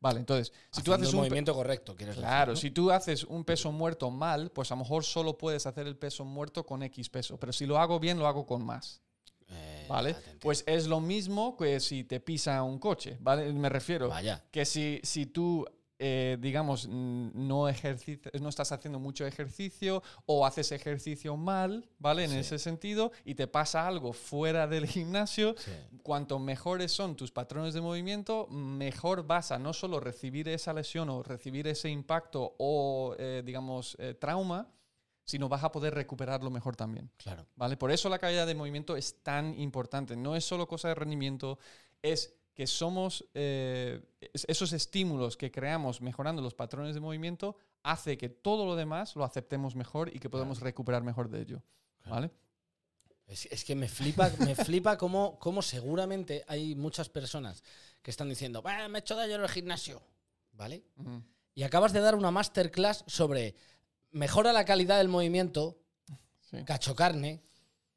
[0.00, 2.56] Vale, entonces, si tú haces un movimiento correcto, quieres decir, Claro, ¿no?
[2.56, 5.96] si tú haces un peso muerto mal, pues a lo mejor solo puedes hacer el
[5.96, 9.02] peso muerto con X peso, pero si lo hago bien, lo hago con más.
[9.52, 10.16] Eh, ¿Vale?
[10.40, 13.52] Pues es lo mismo que si te pisa un coche, ¿vale?
[13.52, 14.42] Me refiero Vaya.
[14.50, 15.66] que si, si tú,
[15.98, 22.24] eh, digamos, no, no estás haciendo mucho ejercicio o haces ejercicio mal, ¿vale?
[22.24, 22.36] En Sí.
[22.38, 25.70] ese sentido, y te pasa algo fuera del gimnasio, Sí.
[26.02, 31.08] cuanto mejores son tus patrones de movimiento, mejor vas a no solo recibir esa lesión
[31.10, 34.66] o recibir ese impacto o, eh, digamos, eh, trauma,
[35.24, 37.10] sino vas a poder recuperarlo mejor también.
[37.16, 37.46] Claro.
[37.56, 37.76] ¿vale?
[37.76, 40.16] Por eso la calidad de movimiento es tan importante.
[40.16, 41.58] No es solo cosa de rendimiento,
[42.02, 48.18] es que somos eh, es- esos estímulos que creamos mejorando los patrones de movimiento hace
[48.18, 51.62] que todo lo demás lo aceptemos mejor y que podemos recuperar mejor de ello.
[52.02, 52.14] Claro.
[52.14, 52.30] ¿Vale?
[53.26, 57.62] Es, es que me flipa, me flipa cómo, cómo seguramente hay muchas personas
[58.02, 60.02] que están diciendo, "Bah, me he hecho daño en el gimnasio.
[60.54, 60.84] ¿Vale?
[61.54, 63.54] Y acabas de dar una masterclass sobre
[64.12, 65.78] mejora la calidad del movimiento,
[66.40, 66.64] Sí.
[66.64, 67.42] cacho carne,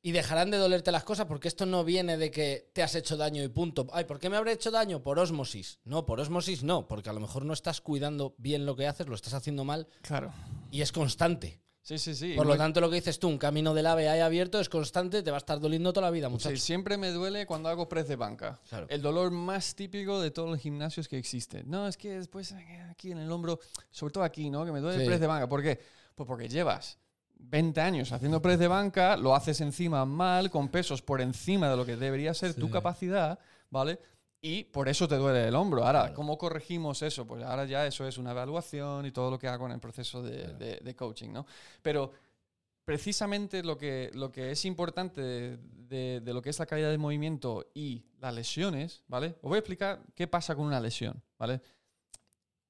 [0.02, 3.18] y dejarán de dolerte las cosas porque esto no viene de que te has hecho
[3.18, 3.88] daño y punto.
[3.92, 5.02] Ay, ¿por qué me habré hecho daño?
[5.02, 5.80] Por osmosis.
[5.84, 9.08] No, por osmosis no, porque a lo mejor no estás cuidando bien lo que haces,
[9.08, 10.32] lo estás haciendo mal Claro.
[10.72, 11.60] y es constante.
[11.82, 12.34] Sí, sí, sí.
[12.36, 15.22] Por lo tanto, lo que dices tú, un camino del ave ahí abierto es constante,
[15.22, 16.62] te va a estar doliendo toda la vida, Sí, muchachos.
[16.62, 18.60] siempre me duele cuando hago press de banca.
[18.70, 18.88] Claro.
[18.90, 21.64] El dolor más típico de todos los gimnasios que existe.
[21.64, 22.54] No, es que después
[22.90, 23.60] aquí en el hombro,
[23.92, 24.66] sobre todo aquí, ¿no?
[24.66, 25.02] Que me duele Sí.
[25.04, 25.48] el press de banca.
[25.50, 25.80] ¿Por qué?
[26.16, 26.98] Pues porque llevas
[27.38, 31.76] 20 años haciendo press de banca, lo haces encima mal, con pesos por encima de
[31.78, 33.38] lo que debería ser tu capacidad,
[33.70, 34.00] ¿vale?
[34.42, 35.84] Y por eso te duele el hombro.
[35.86, 36.16] Ahora, Claro.
[36.16, 37.26] ¿cómo corregimos eso?
[37.28, 40.22] Pues ahora ya eso es una evaluación y todo lo que hago en el proceso
[40.22, 40.58] de, Claro.
[40.58, 41.46] de- de coaching, ¿no?
[41.82, 42.12] Pero
[42.86, 46.90] precisamente lo que, lo que es importante de, de- de lo que es la calidad
[46.90, 49.36] del movimiento y las lesiones, ¿vale?
[49.42, 51.62] Os voy a explicar qué pasa con una lesión, ¿vale?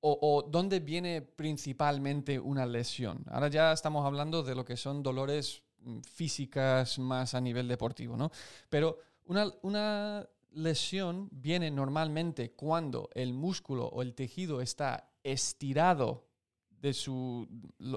[0.07, 3.23] O, o dónde viene principalmente una lesión.
[3.27, 8.15] Ahora ya estamos hablando de lo que son dolores mm, físicas más a nivel deportivo,
[8.15, 8.29] ¿no?
[8.69, 16.27] Pero una, una lesión viene normalmente cuando el músculo o el tejido está estirado
[16.69, 17.47] de su,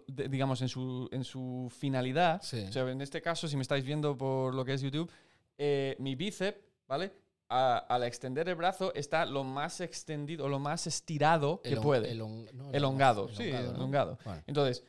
[0.07, 2.41] de- digamos, en su, en su finalidad.
[2.43, 2.65] Sí.
[2.69, 5.11] O sea, en este caso, si me estáis viendo por lo que es YouTube,
[5.59, 7.13] eh, mi bíceps, ¿vale?
[7.51, 12.15] A- al extender el brazo está lo más extendido, lo más estirado que puede.
[12.15, 13.77] no, elongado, sí, elongado, ¿no?
[13.77, 14.19] elongado.
[14.25, 14.43] Vale.
[14.47, 14.85] Entonces,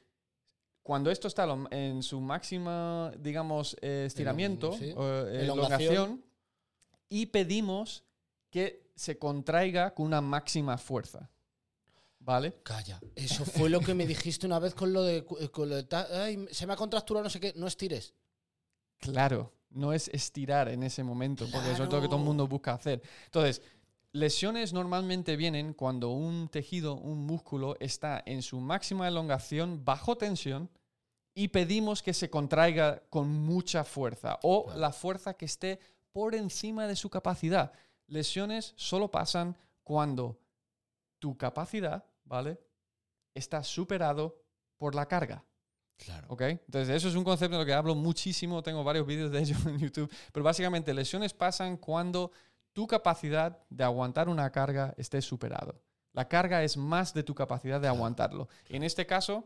[0.84, 4.91] cuando esto está en su máxima, digamos, eh, estiramiento, sí.
[4.95, 5.93] o, eh, Elongación.
[5.93, 6.26] elongación,
[7.07, 8.03] y pedimos
[8.49, 11.30] que se contraiga con una máxima fuerza.
[12.22, 12.55] ¿Vale?
[12.64, 12.99] Calla.
[13.16, 15.24] Eso fue lo que me dijiste una vez con lo de.
[15.26, 17.53] con lo de ay, se me ha contracturado no sé qué.
[17.55, 18.14] No estires.
[18.99, 22.47] Claro, no es estirar en ese momento, porque eso es lo que todo el mundo
[22.47, 23.01] busca hacer.
[23.26, 23.61] Entonces,
[24.11, 30.70] lesiones normalmente vienen cuando un tejido, un músculo, está en su máxima elongación, bajo tensión,
[31.36, 34.80] y pedimos que se contraiga con mucha fuerza o Claro.
[34.80, 35.80] la fuerza que esté
[36.11, 37.72] por encima de su capacidad.
[38.07, 40.39] Lesiones solo pasan cuando
[41.20, 42.59] tu capacidad, ¿vale?
[43.36, 44.41] Está superado
[44.78, 45.45] por la carga.
[46.04, 46.28] Claro.
[46.30, 46.41] ¿Ok?
[46.41, 48.64] Entonces, eso es un concepto de lo que hablo muchísimo.
[48.64, 50.12] Tengo varios vídeos de ello en YouTube.
[50.32, 52.32] Pero básicamente, lesiones pasan cuando
[52.74, 55.82] tu capacidad de aguantar una carga esté superado.
[56.14, 58.47] La carga es más de tu capacidad de Claro, aguantarlo.
[58.70, 59.43] En este caso,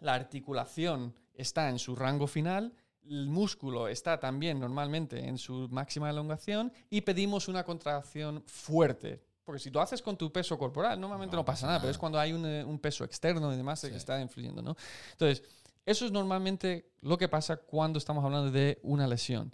[0.00, 2.72] la articulación está en su rango final,
[3.04, 9.22] el músculo está también normalmente en su máxima elongación y pedimos una contracción fuerte.
[9.44, 11.84] Porque si lo haces con tu peso corporal, normalmente no, No pasa pasa nada, pero
[11.86, 11.92] nada.
[11.92, 13.88] es cuando hay un, eh, un peso externo y demás Sí.
[13.88, 14.76] que está influyendo, ¿no?
[15.12, 15.42] Entonces,
[15.90, 19.52] eso es normalmente lo que pasa cuando estamos hablando de una lesión.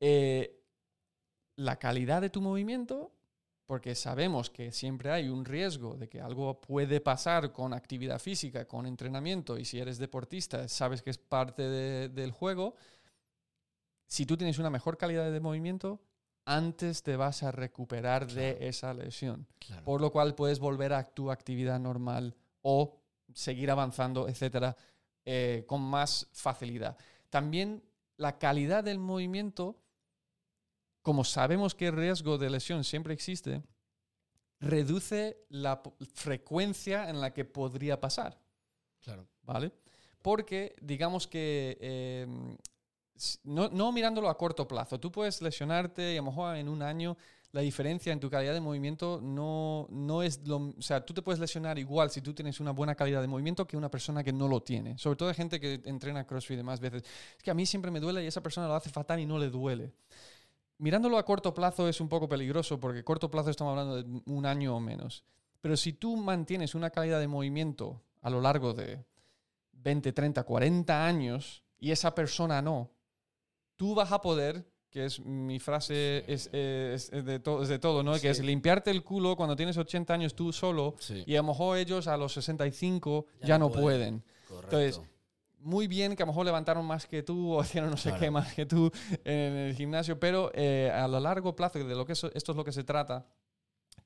[0.00, 0.62] Eh,
[1.56, 3.12] la calidad de tu movimiento,
[3.66, 8.66] porque sabemos que siempre hay un riesgo de que algo puede pasar con actividad física,
[8.66, 12.74] con entrenamiento, y si eres deportista, sabes que es parte de- del juego.
[14.06, 16.00] Si tú tienes una mejor calidad de movimiento,
[16.44, 18.40] antes te vas a recuperar Claro.
[18.40, 19.82] de esa lesión Claro.
[19.84, 23.00] por lo cual puedes volver a tu actividad normal o
[23.34, 24.76] seguir avanzando, etcétera,
[25.26, 26.96] eh, con más facilidad.
[27.28, 27.82] También
[28.16, 29.76] la calidad del movimiento,
[31.02, 33.62] como sabemos que el riesgo de lesión siempre existe,
[34.60, 35.82] reduce la
[36.14, 38.38] frecuencia en la que podría pasar.
[39.00, 39.26] Claro.
[39.42, 39.72] ¿vale?
[40.22, 42.26] Porque digamos que eh,
[43.14, 46.68] s- no, no mirándolo a corto plazo, tú puedes lesionarte y a lo mejor en
[46.68, 47.16] un año
[47.52, 50.56] la diferencia en tu calidad de movimiento no, no es lo...
[50.56, 53.66] O sea, tú te puedes lesionar igual si tú tienes una buena calidad de movimiento
[53.66, 54.98] que una persona que no lo tiene.
[54.98, 57.02] Sobre todo hay gente que entrena CrossFit demás veces.
[57.36, 59.38] Es que a mí siempre me duele y esa persona lo hace fatal y no
[59.38, 59.94] le duele.
[60.78, 64.44] Mirándolo a corto plazo es un poco peligroso porque corto plazo estamos hablando de un
[64.44, 65.24] año o menos.
[65.60, 69.04] Pero si tú mantienes una calidad de movimiento a lo largo de
[69.72, 72.90] 20, 30, 40 años y esa persona no,
[73.76, 74.66] tú vas a poder,
[74.96, 78.18] que es mi frase es, es- es de, to- es de todo, ¿no?
[78.18, 81.22] Que es limpiarte el culo cuando tienes 80 años tú solo Sí.
[81.26, 84.22] y a lo mejor ellos a los 65 ya, Ya no pueden.
[84.48, 84.80] Correcto.
[84.80, 85.10] Entonces,
[85.58, 88.20] muy bien que a lo mejor levantaron más que tú o hicieron no sé Claro.
[88.24, 88.90] qué más que tú
[89.22, 92.56] en el gimnasio, pero eh, a lo largo plazo, de lo que eso- esto es
[92.56, 93.26] lo que se trata,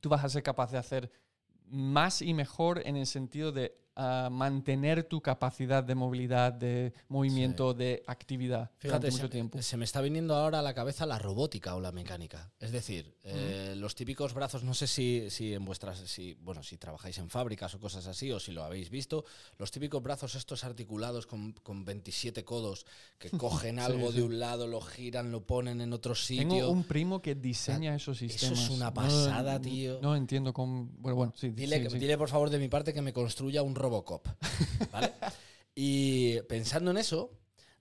[0.00, 1.12] tú vas a ser capaz de hacer
[1.66, 7.74] más y mejor en el sentido de ah, mantener tu capacidad de movilidad, de movimiento,
[7.74, 9.62] de actividad Fíjate, durante se, mucho tiempo.
[9.62, 12.52] se me está viniendo ahora a la cabeza la robótica o la mecánica.
[12.58, 16.76] Es decir, eh, los típicos brazos, no sé si, si en vuestras, si, bueno, si
[16.76, 19.24] trabajáis en fábricas o cosas así, o si lo habéis visto,
[19.58, 22.86] los típicos brazos estos articulados con, con 27 codos
[23.18, 24.18] que cogen Sí, algo sí.
[24.18, 26.48] de un lado, lo giran, lo ponen en otro sitio.
[26.48, 28.70] Tengo un primo que diseña esos eso es sistemas.
[28.70, 29.98] una No- pasada, tío.
[30.02, 30.88] No entiendo cómo...
[30.98, 31.50] Bueno, bueno, sí.
[31.50, 34.28] Dile, dile, por favor de mi parte que me construya un Robocop.
[34.92, 35.12] ¿vale?
[35.74, 37.32] y pensando en eso,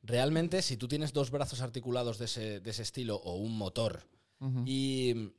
[0.04, 4.08] realmente si tú tienes dos brazos articulados de ese, de ese estilo o un motor
[4.66, 5.34] y,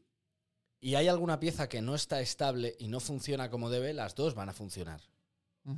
[0.78, 4.34] y hay alguna pieza que no está estable y no funciona como debe, las dos
[4.34, 5.00] van a funcionar.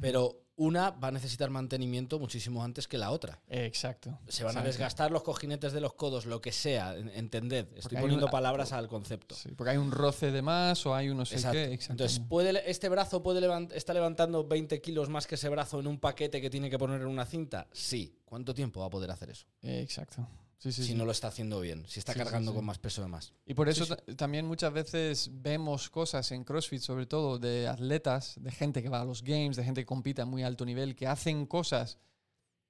[0.01, 3.41] Pero una va a necesitar mantenimiento muchísimo antes que la otra.
[3.49, 4.19] Exacto.
[4.29, 7.67] Se van a desgastar los cojinetes de los codos, lo que sea, en- entended.
[7.69, 9.35] Estoy Porque poniendo palabras al concepto.
[9.35, 11.55] Sí, porque hay un roce de más o hay un no sé Exacto.
[11.59, 11.79] qué.
[11.91, 12.21] Entonces.
[12.29, 15.99] ¿puede, ¿este brazo puede levant- está levantando 20 kilos más que ese brazo en un
[15.99, 17.67] paquete que tiene que poner en una cinta?
[17.73, 18.19] Sí.
[18.25, 19.47] ¿Cuánto tiempo va a poder hacer eso?
[19.63, 20.27] Exacto.
[20.63, 20.95] Sí, sí, si sí.
[20.95, 23.33] no lo está haciendo bien, si está cargando con más peso de más.
[23.45, 23.85] Y por eso
[24.17, 29.01] también muchas veces vemos cosas en CrossFit, sobre todo de atletas, de gente que va
[29.01, 31.99] a los games, de gente que compite a muy alto nivel, que hacen cosas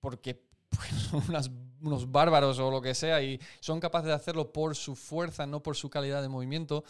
[0.01, 1.51] porque pues, son unas-
[1.83, 5.63] unos bárbaros o lo que sea y son capaces de hacerlo por su fuerza, no
[5.63, 6.85] por su calidad de movimiento,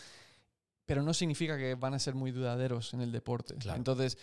[0.87, 3.57] pero no significa que van a ser muy duraderos en el deporte.
[3.57, 3.77] Claro.
[3.77, 4.19] Entonces,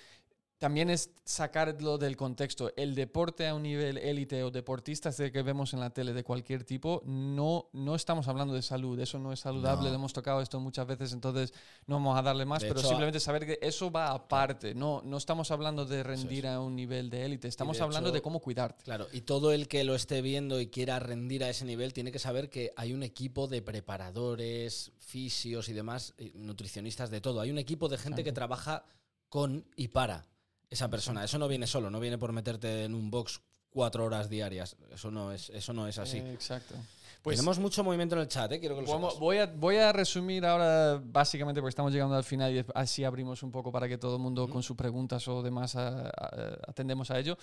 [0.60, 2.72] también es sacarlo del contexto.
[2.76, 6.24] El deporte a un nivel élite o deportistas de que vemos en la tele de
[6.24, 9.00] cualquier tipo, no, no estamos hablando de salud.
[9.00, 9.90] Eso no es saludable.
[9.90, 9.96] No.
[9.96, 11.54] Hemos tocado esto muchas veces, entonces
[11.88, 12.62] no vamos a darle más.
[12.62, 14.76] De pero hecho, simplemente saber que eso va aparte.
[14.76, 16.52] No, no estamos hablando de rendir es.
[16.52, 17.48] a un nivel de élite.
[17.48, 18.84] Estamos de hablando hecho- de cómo cuidarte.
[18.84, 22.12] Claro, y todo el que lo esté viendo y quiera rendir a ese nivel tiene
[22.12, 27.40] que saber que hay un equipo de preparadores, fisios y demás, eh, nutricionistas de todo.
[27.40, 28.84] Hay un equipo de gente que trabaja
[29.30, 30.26] con y para
[30.70, 31.24] esa persona.
[31.24, 34.76] Eso no viene solo, no viene por meterte en un box cuatro horas diarias.
[34.92, 36.18] Eso no es, eso no es así.
[36.18, 36.76] Eh, exacto.
[37.22, 38.60] Pues Tenemos mucho movimiento en el chat, ¿eh?
[38.62, 42.24] quiero que lo Vamos- voy, a, voy a resumir ahora, básicamente, porque estamos llegando al
[42.24, 45.44] final y así abrimos un poco para que todo el mundo con sus preguntas o
[45.44, 47.38] demás a- a- atendemos a ello.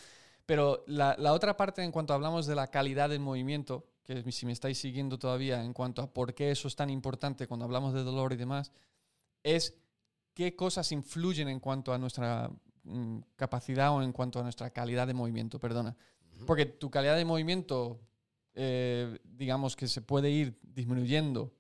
[0.46, 4.46] Pero la, la otra parte, en cuanto hablamos de la calidad del movimiento, que si
[4.46, 7.92] me estáis siguiendo todavía, en cuanto a por qué eso es tan importante cuando hablamos
[7.92, 8.72] de dolor y demás,
[9.42, 9.74] es
[10.32, 12.50] qué cosas influyen en cuanto a nuestra
[13.36, 15.96] capacidad o en cuanto a nuestra calidad de movimiento, perdona.
[16.46, 18.00] Porque tu calidad de movimiento,
[18.54, 21.52] eh, digamos que se puede ir disminuyendo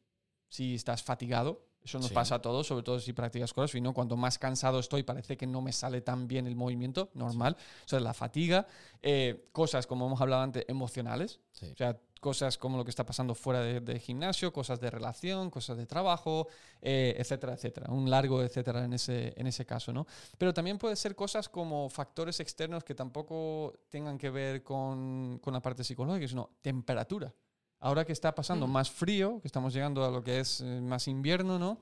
[0.48, 1.64] si estás fatigado.
[1.82, 2.14] Eso nos Sí.
[2.14, 3.94] pasa a todos, sobre todo si practicas CrossFit, ¿no?
[3.94, 7.56] Cuanto más cansado estoy, parece que no me sale tan bien el movimiento, normal.
[7.84, 8.66] O sea, la fatiga.
[9.02, 11.38] eh, cosas, como hemos hablado antes, emocionales.
[11.52, 11.66] Sí.
[11.72, 11.96] O sea,
[12.26, 15.86] cosas como lo que está pasando fuera de, de gimnasio, cosas de relación, cosas de
[15.86, 16.48] trabajo,
[16.82, 17.86] eh, etcétera, etcétera.
[17.92, 20.08] Un largo etcétera en ese, en ese caso, ¿no?
[20.36, 25.54] Pero también puede ser cosas como factores externos que tampoco tengan que ver con, con
[25.54, 27.32] la parte psicológica, sino temperatura.
[27.78, 28.72] Ahora que está pasando Mm.
[28.72, 31.78] más frío, que estamos llegando a lo que es eh, más invierno, ¿no?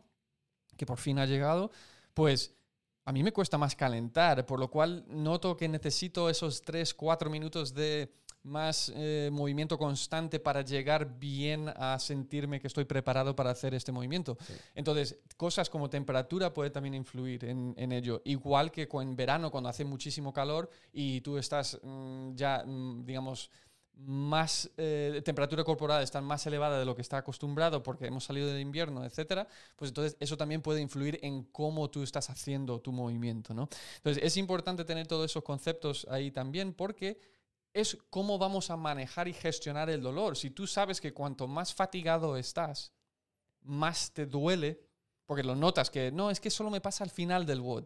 [0.77, 1.71] Que por fin ha llegado,
[2.13, 2.53] pues
[3.07, 7.31] a mí me cuesta más calentar, por lo cual noto que necesito esos 3, 4
[7.31, 8.13] minutos de
[8.45, 13.91] más eh, movimiento constante para llegar bien a sentirme que estoy preparado para hacer este
[13.91, 14.37] movimiento.
[14.47, 14.55] Sí.
[14.75, 18.23] Entonces, cosas como temperatura puede también influir en, en ello.
[18.25, 23.51] Igual que en verano, cuando hace muchísimo calor y tú estás mm, ya, mm, digamos,
[23.97, 28.49] más eh, temperatura corporal está más elevada de lo que está acostumbrado porque hemos salido
[28.49, 32.93] del invierno, etcétera, pues entonces eso también puede influir en cómo tú estás haciendo tu
[32.93, 33.69] movimiento, ¿no?
[33.97, 37.19] Entonces es importante tener todos esos conceptos ahí también porque
[37.75, 40.37] es cómo vamos a manejar y gestionar el dolor.
[40.37, 42.93] Si tú sabes que cuanto más fatigado estás,
[43.63, 44.81] más te duele,
[45.27, 47.85] porque lo notas que no, es que solo me pasa al final del WOD.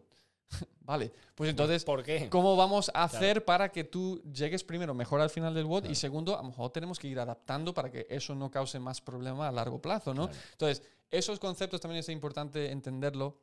[0.81, 2.29] vale, pues entonces ¿Por qué?
[2.29, 5.81] ¿Cómo vamos a hacer para que tú llegues primero mejor al final del WOD?
[5.81, 5.91] Claro.
[5.91, 9.01] Y segundo, a lo mejor tenemos que ir adaptando para que eso no cause más
[9.01, 10.27] problema a largo plazo, ¿no?
[10.27, 10.43] Claro.
[10.51, 13.39] Entonces, esos conceptos también es importante entenderlo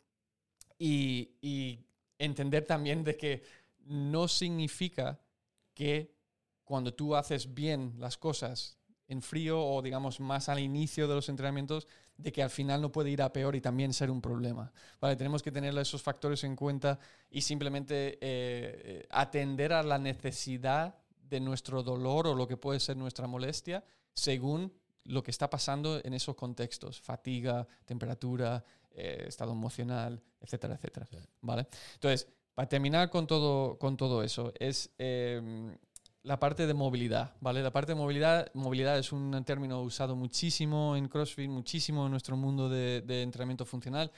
[0.79, 1.81] y, y
[2.19, 3.43] entender también de que
[3.85, 5.19] no significa
[5.75, 6.16] que
[6.67, 8.77] cuando tú haces bien las cosas
[9.09, 11.87] en frío o digamos más al inicio de los entrenamientos,
[12.19, 14.73] de que al final no puede ir a peor y también ser un problema.
[15.01, 16.99] Vale, tenemos que tener esos factores en cuenta
[17.31, 22.97] y simplemente eh, atender a la necesidad de nuestro dolor o lo que puede ser
[22.97, 24.73] nuestra molestia según
[25.05, 31.07] lo que está pasando en esos contextos, fatiga, temperatura, eh, estado emocional, etcétera, etcétera.
[31.07, 31.19] Sí.
[31.43, 31.69] ¿Vale?
[31.95, 35.77] Entonces, para terminar con todo, con todo eso, es eh,
[36.27, 37.63] la parte de movilidad, ¿vale?
[37.63, 42.37] La parte de movilidad, movilidad es un término usado muchísimo en CrossFit, muchísimo en nuestro
[42.37, 44.11] mundo de, de entrenamiento funcional.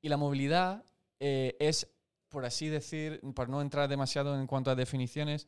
[0.00, 0.84] Y la movilidad
[1.20, 1.92] eh, es,
[2.30, 5.46] por así decir, para no entrar demasiado en cuanto a definiciones,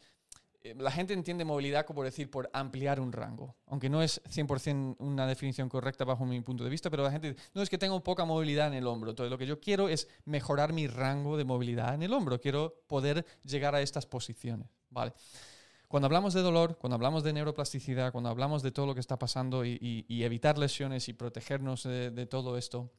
[0.60, 4.96] eh, la gente entiende movilidad como decir por ampliar un rango, aunque no es 100%
[4.98, 8.02] una definición correcta bajo mi punto de vista, pero la gente no es que tengo
[8.02, 11.44] poca movilidad en el hombro, entonces lo que yo quiero es mejorar mi rango de
[11.44, 15.14] movilidad en el hombro, quiero poder llegar a estas posiciones, ¿vale?
[15.88, 19.18] Cuando hablamos de dolor, cuando hablamos de neuroplasticidad, cuando hablamos de todo lo que está
[19.18, 22.92] pasando y, evitar lesiones y protegernos de, todo esto,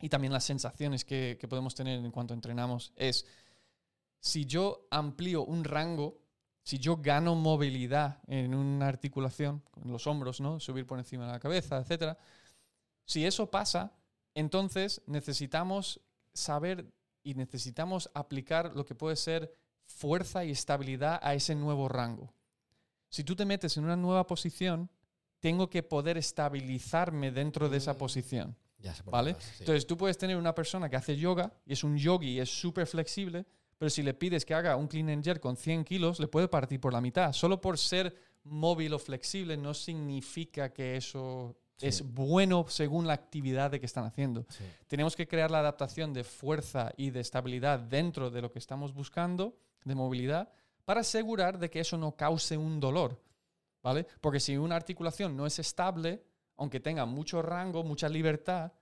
[0.00, 3.26] y también las sensaciones que, que podemos tener en cuanto entrenamos, es
[4.20, 6.20] si yo amplío un rango,
[6.64, 10.58] si yo gano movilidad en una articulación, en los hombros, ¿no?
[10.58, 12.18] subir por encima de la cabeza, etc.
[13.04, 13.92] Si eso pasa,
[14.34, 16.00] entonces necesitamos
[16.32, 19.54] saber y necesitamos aplicar lo que puede ser
[19.96, 22.32] fuerza y estabilidad a ese nuevo rango.
[23.08, 24.90] Si tú te metes en una nueva posición,
[25.40, 27.98] tengo que poder estabilizarme dentro de esa Mm.
[27.98, 28.56] posición.
[28.78, 29.32] Ya ¿Vale?
[29.32, 29.56] dónde vas, sí.
[29.60, 32.50] Entonces tú puedes tener una persona que hace yoga y es un yogi y es
[32.50, 33.46] súper flexible,
[33.78, 36.48] pero si le pides que haga un clean and jerk con 100 kilos, le puede
[36.48, 37.32] partir por la mitad.
[37.32, 41.86] Solo por ser móvil o flexible no significa que eso Sí.
[41.88, 44.46] es bueno según la actividad de que están haciendo.
[44.48, 44.64] Sí.
[44.88, 48.92] Tenemos que crear la adaptación de fuerza y de estabilidad dentro de lo que estamos
[48.94, 49.56] buscando,
[49.86, 50.52] de movilidad,
[50.84, 53.18] para asegurar de que eso no cause un dolor.
[53.82, 54.06] ¿Vale?
[54.20, 56.24] Porque si una articulación no es estable,
[56.56, 58.72] aunque tenga mucho rango, mucha libertad,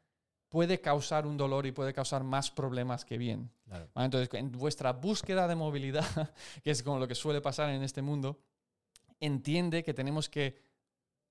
[0.49, 3.51] puede causar un dolor y puede causar más problemas que bien.
[3.67, 3.89] Claro.
[3.93, 4.07] ¿vale?
[4.07, 6.07] Entonces, en vuestra búsqueda de movilidad,
[6.65, 8.41] que es como lo que suele pasar en este mundo,
[9.21, 10.59] entiende que tenemos que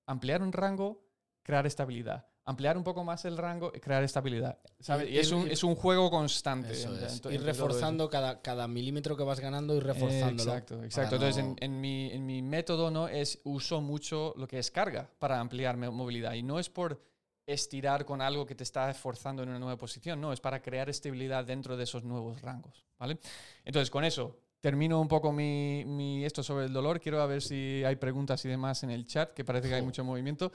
[0.06, 1.04] ampliar un rango,
[1.42, 2.28] crear estabilidad.
[2.46, 4.58] Ampliar un poco más el rango, crear estabilidad.
[4.78, 5.08] ¿sabes?
[5.08, 6.72] Y es un, es un juego constante.
[6.72, 7.14] Eso es.
[7.14, 10.50] entre- Ir reforzando cada, cada milímetro que vas ganando y Eh, reforzándolo.
[10.50, 11.14] Exacto, exacto.
[11.16, 14.70] Entonces, no- en, en mi, en mi método no es uso mucho lo que es
[14.70, 16.34] carga para ampliar mi movilidad.
[16.34, 17.00] Y no es por
[17.46, 20.88] estirar con algo que te está esforzando en una nueva posición, no, es para crear
[20.88, 22.84] estabilidad dentro de esos nuevos rangos.
[22.98, 23.18] ¿vale?
[23.64, 26.98] Entonces, con eso termino un poco mi, mi esto sobre el dolor.
[26.98, 30.02] Quiero ver si hay preguntas y demás en el chat, que parece que hay mucho
[30.04, 30.52] movimiento.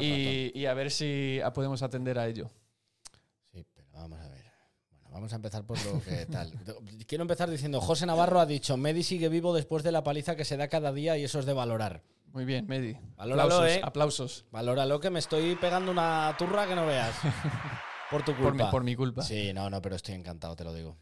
[0.00, 2.50] Y, y a ver si podemos atender a ello.
[3.52, 4.42] Sí, pero vamos a ver.
[4.90, 6.52] Bueno, vamos a empezar por lo que tal.
[7.06, 10.44] Quiero empezar diciendo, José Navarro ha dicho, Medi sigue vivo después de la paliza que
[10.44, 12.02] se da cada día y eso es de valorar.
[12.32, 12.96] Muy bien, Medi.
[13.14, 13.80] Valóralo, aplausos, eh.
[13.84, 14.44] aplausos.
[14.50, 17.14] Valóralo que me estoy pegando una turra que no veas.
[18.10, 18.70] Por tu Por mi, culpa.
[18.72, 19.22] por mi culpa.
[19.22, 20.98] Sí, no, no, pero estoy encantado, te lo digo.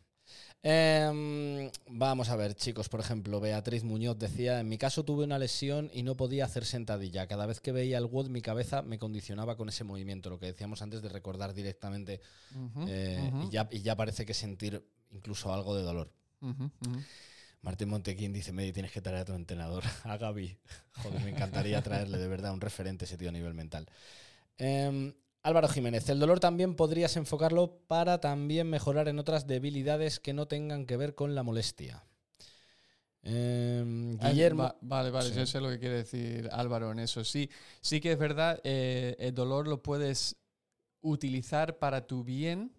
[0.62, 5.38] Em, vamos a ver, chicos, por ejemplo, Beatriz Muñoz decía, en mi caso tuve una
[5.38, 7.26] lesión y no podía hacer sentadilla.
[7.26, 10.46] Cada vez que veía el WOD, mi cabeza me condicionaba con ese movimiento, lo que
[10.46, 12.20] decíamos antes de recordar directamente.
[12.86, 16.12] Eh, y, ya, y ya parece que sentir incluso algo de dolor.
[17.62, 20.58] Martín Montequín dice, Medi, tienes que traer a tu entrenador, a Gaby.
[21.02, 23.86] Joder, me encantaría traerle de verdad un referente ese tío a nivel mental.
[24.58, 30.34] Em, Álvaro Jiménez, el dolor también podrías enfocarlo para también mejorar en otras debilidades que
[30.34, 32.04] no tengan que ver con la molestia.
[33.22, 34.62] Em, Guillermo...
[34.64, 35.34] va- vale, vale, Sí.
[35.36, 37.24] yo sé lo que quiere decir Álvaro en eso.
[37.24, 40.36] Sí, sí que es verdad, eh, el dolor lo puedes
[41.02, 42.72] utilizar para tu bien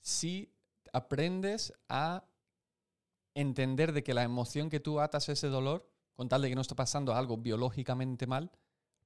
[0.00, 0.52] si
[0.92, 2.24] aprendes a
[3.34, 6.54] entender de que la emoción que tú atas a ese dolor, con tal de que
[6.56, 8.50] no está pasando algo biológicamente mal,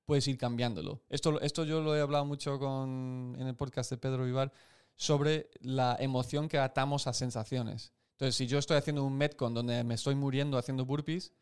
[0.05, 1.03] puedes ir cambiándolo.
[1.09, 4.53] Esto, esto yo lo he hablado mucho con, en el podcast de Pedro Vivar
[4.97, 7.93] sobre la emoción que atamos a sensaciones.
[8.13, 11.33] Entonces, si yo estoy haciendo un Metcon donde me estoy muriendo haciendo burpees,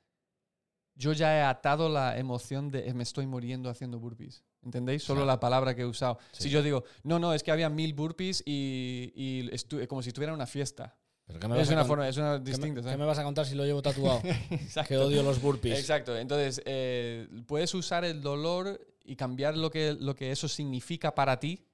[0.95, 4.45] yo ya he atado la emoción de eh, me estoy muriendo haciendo burpees.
[4.63, 5.03] ¿Entendéis?
[5.03, 5.27] Solo Claro.
[5.27, 6.19] la palabra que he usado.
[6.33, 6.45] Sí.
[6.45, 10.33] Si yo digo, no, no, es que había mil burpees y, y como si estuviera
[10.33, 10.97] en una fiesta.
[11.31, 12.91] ¿Pero qué me vas Es una forma, es una qué me- distinta.
[12.91, 14.21] qué me vas a contar si lo llevo tatuado?
[14.89, 15.79] Que odio los burpees.
[15.79, 16.17] Exacto.
[16.17, 21.39] Entonces, eh, puedes usar el dolor y cambiar lo que, lo que eso significa para
[21.41, 21.65] ti,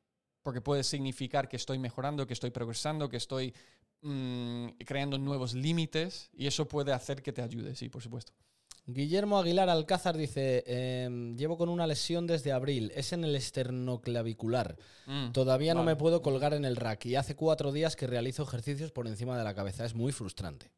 [0.43, 3.53] porque puede significar que estoy mejorando, que estoy progresando, que estoy
[4.03, 8.33] mm, creando nuevos límites, y eso puede hacer que te ayude, sí, por supuesto.
[8.89, 14.77] Guillermo Aguilar Alcázar dice, em, llevo con una lesión desde abril, es en el esternoclavicular.
[15.33, 18.93] Todavía no me puedo colgar en el rack y hace cuatro días que realizo ejercicios
[18.93, 19.85] por encima de la cabeza.
[19.85, 20.71] Es muy frustrante.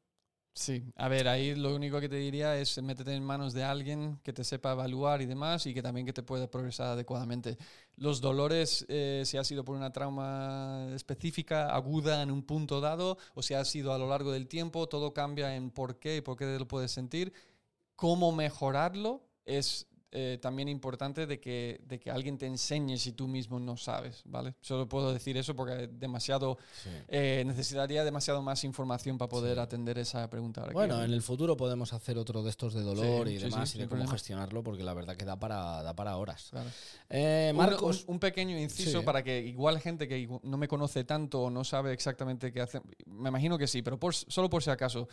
[0.54, 4.18] Sí, a ver, ahí lo único que te diría es métete en manos de alguien
[4.24, 7.56] que te sepa evaluar y demás y que también que te pueda progresar adecuadamente.
[7.94, 13.18] Los dolores, eh, si ha sido por una trauma específica, aguda en un punto dado,
[13.34, 16.20] o si ha sido a lo largo del tiempo, todo cambia en por qué y
[16.22, 17.32] por qué lo puedes sentir.
[17.98, 23.26] Cómo mejorarlo es eh, también importante de que, de que alguien te enseñe si tú
[23.26, 24.54] mismo no sabes, ¿vale?
[24.62, 26.56] Solo puedo decir eso porque demasiado
[27.08, 29.60] eh, necesitaría demasiado más información para poder Sí.
[29.60, 30.60] atender esa pregunta.
[30.60, 33.38] ahora que- Bueno, en el futuro podemos hacer otro de estos de dolor Sí, y
[33.38, 34.12] sí, demás sí, y de cómo problema.
[34.12, 36.48] gestionarlo porque la verdad que da para, da para horas.
[36.52, 36.70] Claro.
[37.10, 39.04] Eh, Marcos, un, un pequeño inciso Sí.
[39.04, 42.80] para que igual gente que no me conoce tanto o no sabe exactamente qué hacer,
[43.04, 45.06] me imagino que sí, pero por, solo por si acaso.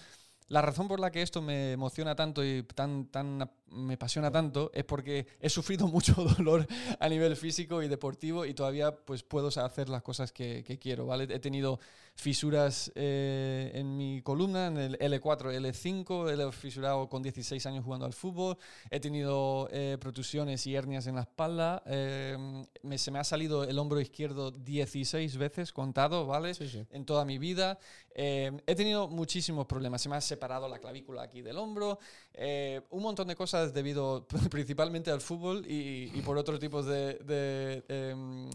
[0.48, 4.70] La razón por la que esto me emociona tanto y tan, tan, me apasiona tanto
[4.74, 6.68] es porque he sufrido mucho dolor
[7.00, 11.08] a nivel físico y deportivo y todavía pues puedo hacer las cosas que, que quiero,
[11.08, 11.24] ¿vale?
[11.34, 11.80] He tenido
[12.16, 18.06] fisuras eh, en mi columna, en el L4, L5, he fisurado con 16 años jugando
[18.06, 18.58] al fútbol,
[18.90, 22.38] he tenido eh, protusiones y hernias en la espalda, eh,
[22.84, 26.54] me- se me ha salido el hombro izquierdo 16 veces contado, ¿vale?
[26.54, 26.86] Sí, sí.
[26.92, 27.78] En toda mi vida.
[28.18, 32.00] Eh, he tenido muchísimos problemas, se me ha separado la clavícula aquí del hombro,
[32.34, 37.16] eh, un montón de cosas debido principalmente al fútbol y, y por otros tipos de,
[37.16, 38.50] de, em,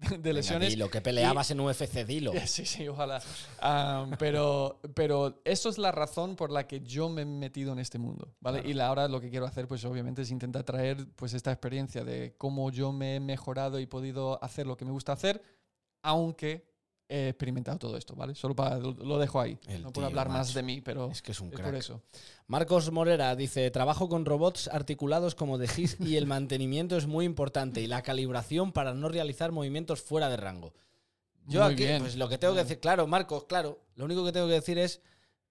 [0.18, 0.70] de lesiones.
[0.70, 2.32] dilo, que peleabas en UFC, dilo.
[2.46, 3.20] Sí, sí, ojalá.
[4.18, 7.98] Pero, pero eso es la razón por la que yo me he metido en este
[7.98, 8.60] mundo, ¿vale?
[8.62, 8.76] Claro.
[8.76, 12.34] Y ahora lo que quiero hacer, pues obviamente es intentar traer pues esta experiencia de
[12.38, 15.42] cómo yo me he mejorado y podido hacer lo que me gusta hacer,
[16.02, 16.66] aunque
[17.08, 18.34] he experimentado todo esto, ¿vale?
[18.34, 19.58] Solo para, lo, dejo ahí.
[19.66, 21.66] El no tío, puedo hablar más de mí, pero Es que es un crack.
[21.66, 22.02] por eso.
[22.46, 27.24] Marcos Morera dice, trabajo con robots articulados como de GIS y el mantenimiento es muy
[27.24, 30.74] importante y la calibración para no realizar movimientos fuera de rango.
[31.46, 32.02] Yo Muy aquí, bien.
[32.02, 34.76] pues lo que tengo que decir, claro, Marcos, claro, lo único que tengo que decir
[34.78, 35.00] es,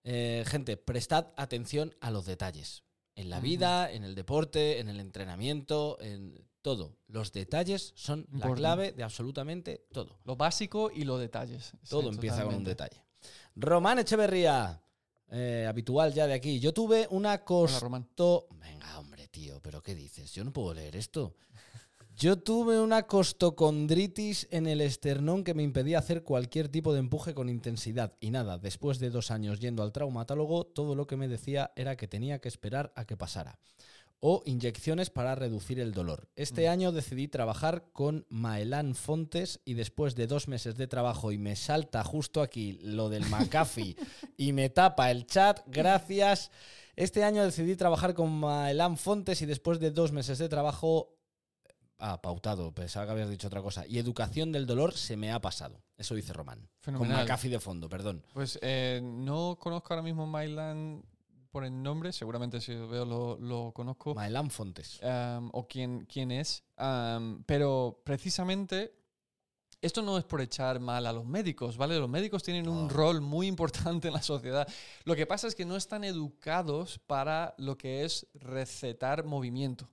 [0.04, 2.84] eh, gente, prestad atención a los detalles.
[3.16, 6.98] En la vida, en el deporte, en el entrenamiento, en todo.
[7.08, 10.20] Los detalles son la clave de absolutamente todo.
[10.26, 11.72] Lo básico y los detalles.
[11.88, 13.02] Todo Sí, empieza con un detalle.
[13.56, 14.82] Román Echeverría,
[15.32, 16.60] eh, habitual ya de aquí.
[16.60, 18.04] Yo tuve una Hola, Román.
[18.04, 18.50] costo...
[18.60, 20.34] Venga, hombre, tío, pero ¿qué dices?
[20.34, 21.38] Yo no puedo leer esto.
[22.18, 27.34] Yo tuve una costocondritis en el esternón que me impedía hacer cualquier tipo de empuje
[27.34, 28.18] con intensidad.
[28.20, 31.96] Y nada, después de dos años yendo al traumatólogo, todo lo que me decía era
[31.96, 33.58] que tenía que esperar a que pasara.
[34.20, 36.28] O inyecciones para reducir el dolor.
[36.36, 36.72] Este Mm.
[36.72, 41.56] año decidí trabajar con Maelán Fontes y después de dos meses de trabajo y me
[41.56, 43.96] salta justo aquí lo del McAfee
[44.38, 46.50] y me tapa el chat, gracias.
[46.96, 51.14] Este año decidí trabajar con Maelán Fontes y después de dos meses de trabajo
[52.00, 53.84] Ah, pautado, pensaba que habías dicho otra cosa.
[53.88, 55.82] Y educación del dolor se me ha pasado.
[55.98, 56.70] Eso dice Román.
[56.86, 57.08] Con.
[57.08, 58.24] McAfee de fondo, perdón.
[58.36, 61.04] Pues eh, no conozco ahora mismo Mylan
[61.48, 64.14] por el nombre, seguramente si lo veo lo, lo conozco.
[64.16, 65.00] Maelán Fontes.
[65.02, 66.64] um, o quién, quién es.
[66.78, 68.94] Um, pero precisamente
[69.82, 72.00] esto no es por echar mal a los médicos, ¿vale?
[72.00, 74.68] Los médicos tienen un rol muy importante en la sociedad.
[75.04, 79.90] Lo que pasa es que no están educados para lo que es recetar movimiento.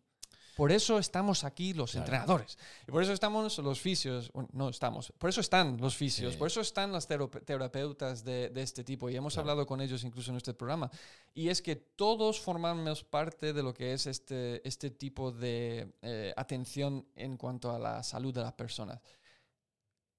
[0.56, 2.58] Por eso estamos aquí los entrenadores.
[2.86, 4.30] Y por eso estamos los fisios.
[4.52, 5.12] no estamos.
[5.18, 6.36] Por eso están los fisios.
[6.36, 9.10] Por eso están las terapeutas de, este tipo.
[9.10, 10.90] Y hemos hablado con ellos incluso en este programa.
[11.34, 16.32] Y es que todos formamos parte de lo que es este, este tipo de eh,
[16.36, 19.00] atención en cuanto a la salud de las personas.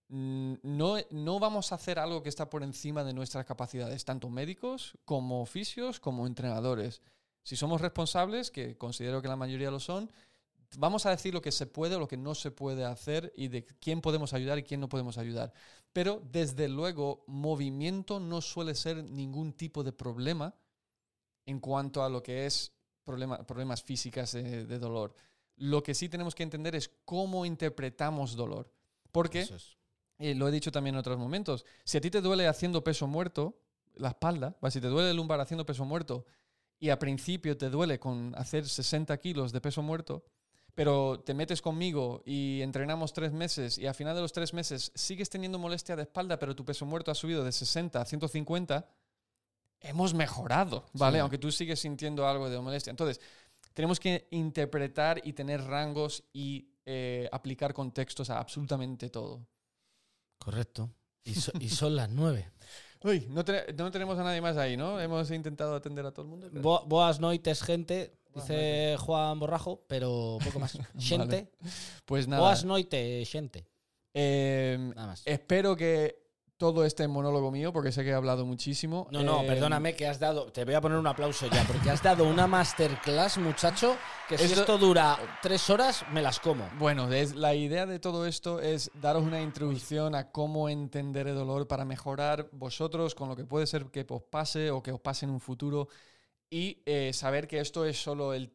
[0.07, 4.97] No, no, vamos a hacer algo que está por encima de nuestras capacidades, tanto médicos
[5.03, 7.01] como oficios como entrenadores.
[7.41, 10.11] Si somos responsables, que considero que la mayoría lo son,
[10.77, 13.47] vamos a decir lo que se puede o lo que no se puede hacer y
[13.47, 15.53] de quién podemos ayudar y quién no podemos ayudar.
[15.93, 20.55] Pero desde luego, movimiento no suele ser ningún tipo de problema
[21.45, 22.73] en cuanto a lo que es
[23.05, 25.15] problemas físicas de, dolor.
[25.57, 28.71] Lo que sí tenemos que entender es cómo interpretamos dolor.
[29.11, 29.47] Porque,
[30.17, 33.07] eh, lo he dicho también en otros momentos, si a ti te duele haciendo peso
[33.07, 33.61] muerto,
[33.93, 36.25] la espalda, si te duele el lumbar haciendo peso muerto,
[36.79, 40.25] y a principio te duele con hacer 60 kilos de peso muerto,
[40.75, 44.91] pero te metes conmigo y entrenamos tres meses y al final de los tres meses
[44.93, 48.85] sigues teniendo molestia de espalda, pero tu peso muerto ha subido de 60 a 150,
[49.79, 51.19] hemos mejorado, ¿vale?
[51.19, 52.91] Aunque tú sigues sintiendo algo de molestia.
[52.91, 53.21] Entonces,
[53.73, 59.47] tenemos que interpretar y tener rangos y eh, aplicar contextos a absolutamente todo.
[60.37, 60.91] Correcto.
[61.23, 62.51] Y, y son las nueve.
[63.03, 64.99] Uy, no, tenemos a nadie más ahí, ¿no?
[64.99, 66.49] Hemos intentado atender a todo el mundo.
[66.87, 68.13] boas noites, gente.
[68.35, 70.77] Dice Juan Borrajo, pero poco más.
[70.99, 71.49] Gente.
[72.03, 72.41] Pues nada.
[72.41, 73.65] Boas noites, gente.
[74.13, 75.21] Em, nada más.
[75.25, 76.24] Espero que
[76.57, 79.07] todo este monólogo mío, porque sé que he hablado muchísimo.
[79.11, 80.51] No, no, em, perdóname que has dado.
[80.51, 83.97] Te voy a poner un aplauso ya, porque has dado una masterclass, muchacho,
[84.29, 86.69] que si esto, dura tres horas, me las como.
[86.77, 91.67] Bueno, la idea de todo esto es daros una introducción a cómo entender el dolor
[91.67, 95.25] para mejorar vosotros con lo que puede ser que os pase o que os pase
[95.25, 95.89] en un futuro
[96.55, 98.47] y eh, saber que esto es solo el,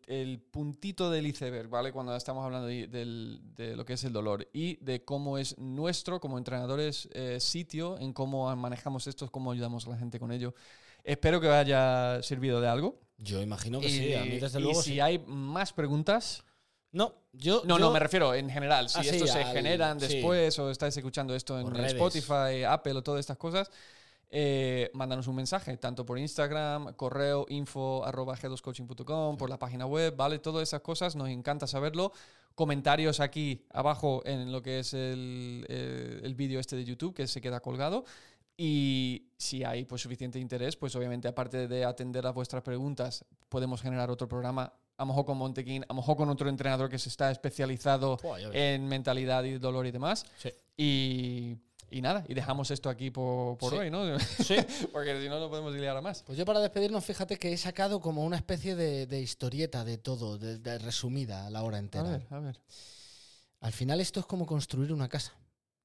[0.51, 1.93] puntito del iceberg, ¿vale?
[1.93, 6.39] Cuando estamos hablando de, lo que es el dolor y de cómo es nuestro, como
[6.39, 10.55] entrenadores, eh, sitio en cómo manejamos esto, cómo ayudamos a la gente con ello.
[11.05, 12.99] Espero que haya servido de algo.
[13.19, 14.81] Yo imagino que sí, a mí desde luego.
[14.81, 16.43] Y si hay más preguntas.
[16.93, 17.61] No, yo.
[17.67, 18.89] No, no, me refiero en general.
[18.89, 23.21] Si ah, esto se generan después o estáis escuchando esto en Spotify, Apple o todas
[23.21, 23.71] estas cosas
[24.33, 30.15] eh, mándanos un mensaje, tanto por Instagram, correo info arroba g2coaching.com, por la página web,
[30.17, 30.39] ¿vale?
[30.39, 32.13] Todas esas cosas, nos encanta saberlo.
[32.55, 37.27] Comentarios aquí abajo en lo que es el, eh, el vídeo este de YouTube que
[37.27, 38.05] se queda colgado.
[38.57, 43.81] Y si hay pues, suficiente interés, pues obviamente aparte de atender a vuestras preguntas, podemos
[43.81, 46.99] generar otro programa, a lo mejor con Montequín, a lo mejor con otro entrenador que
[46.99, 48.19] se está especializado
[48.53, 50.27] en mentalidad y dolor y demás.
[50.37, 50.51] Sí.
[50.77, 51.57] Y
[51.91, 54.19] y nada, y dejamos esto aquí por, hoy, ¿no?
[54.45, 54.57] Sí.
[54.93, 56.23] Porque si no, no podemos liar a más.
[56.23, 60.39] Pues yo para despedirnos, fíjate que he sacado como una especie de, historieta de todo,
[60.39, 62.09] de, resumida a la hora entera.
[62.09, 62.61] A ver, a ver.
[63.61, 65.35] Al final esto es como construir una casa.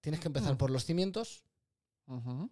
[0.02, 0.58] Tienes que empezar mm.
[0.58, 1.44] por los cimientos,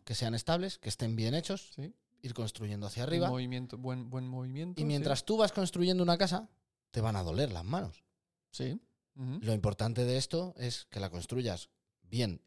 [0.03, 1.73] que sean estables, que estén bien hechos,
[2.21, 3.29] ir construyendo hacia arriba.
[3.29, 4.81] movimiento, buen, buen movimiento.
[4.81, 6.49] Y mientras tú vas construyendo una casa,
[6.89, 8.03] te van a doler las manos.
[8.49, 8.81] Sí.
[9.15, 11.69] Lo importante de esto es que la construyas
[12.01, 12.41] bien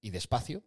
[0.00, 0.62] y despacio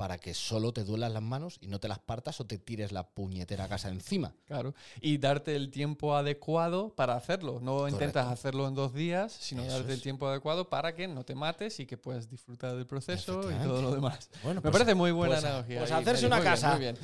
[0.00, 2.90] para que solo te duelan las manos y no te las partas o te tires
[2.90, 4.32] la puñetera casa encima.
[4.46, 7.60] Claro, y darte el tiempo adecuado para hacerlo.
[7.60, 11.34] No intentas hacerlo en dos días, sino darte el tiempo adecuado para que no te
[11.34, 14.30] mates y que puedas disfrutar del proceso y todo lo demás.
[14.42, 15.78] Bueno, Me pues parece muy buena pues, analogía.
[15.80, 16.70] Pues hacerse una casa.
[16.70, 16.96] muy bien.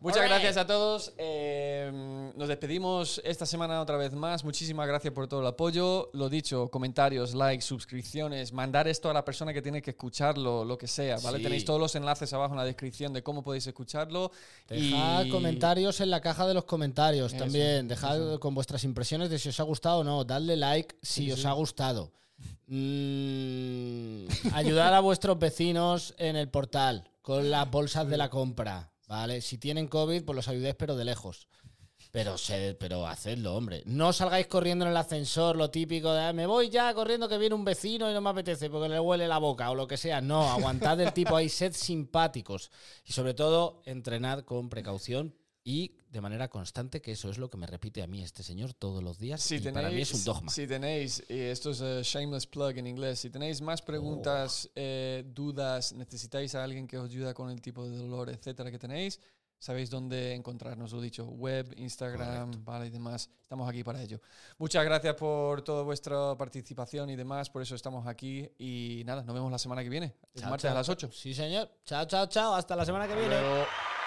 [0.00, 1.12] Muchas gracias a todos.
[1.18, 4.44] Eh, nos despedimos esta semana otra vez más.
[4.44, 6.08] Muchísimas gracias por todo el apoyo.
[6.14, 10.78] Lo dicho, comentarios, likes, suscripciones, mandar esto a la persona que tiene que escucharlo, lo
[10.78, 11.38] que sea, ¿vale?
[11.40, 14.32] Tenéis todos los enlaces abajo en la descripción de cómo podéis escucharlo.
[14.68, 17.86] Dejad comentarios en la caja de los comentarios también.
[17.86, 20.24] Dejad con vuestras impresiones de si os ha gustado o no.
[20.24, 22.10] Dadle like si os ha gustado.
[22.68, 28.89] Mm, ayudar a vuestros vecinos en el portal con las bolsas de la compra.
[29.10, 29.40] ¿Vale?
[29.40, 31.48] Si tienen COVID, pues los ayudéis, pero de lejos.
[32.12, 33.82] Pero, se, pero hacedlo, hombre.
[33.84, 37.36] No salgáis corriendo en el ascensor, lo típico de ah, me voy ya corriendo que
[37.36, 39.96] viene un vecino y no me apetece porque le huele la boca o lo que
[39.96, 40.20] sea.
[40.20, 42.70] No, aguantad el tipo ahí, sed simpáticos.
[43.04, 45.34] Y sobre todo, entrenad con precaución
[45.64, 48.74] y de manera constante, que eso es lo que me repite a mí este señor
[48.74, 49.40] todos los días.
[49.40, 50.50] Si y tenéis, para mí es un dogma.
[50.50, 54.72] Si tenéis, y esto es a shameless plug en inglés, si tenéis más preguntas, oh.
[54.74, 58.78] eh, dudas, necesitáis a alguien que os ayuda con el tipo de dolor, etcétera, que
[58.78, 59.20] tenéis,
[59.60, 63.30] sabéis dónde encontrarnos, lo dicho, web, Instagram, vale, y demás.
[63.40, 64.20] Estamos aquí para ello.
[64.58, 69.34] Muchas gracias por toda vuestra participación y demás, por eso estamos aquí y nada, nos
[69.34, 71.08] vemos la semana que viene, el martes a las 8.
[71.12, 71.70] Sí, señor.
[71.84, 73.28] Chao, chao, chao, hasta la semana que viene.
[73.28, 73.99] Pero...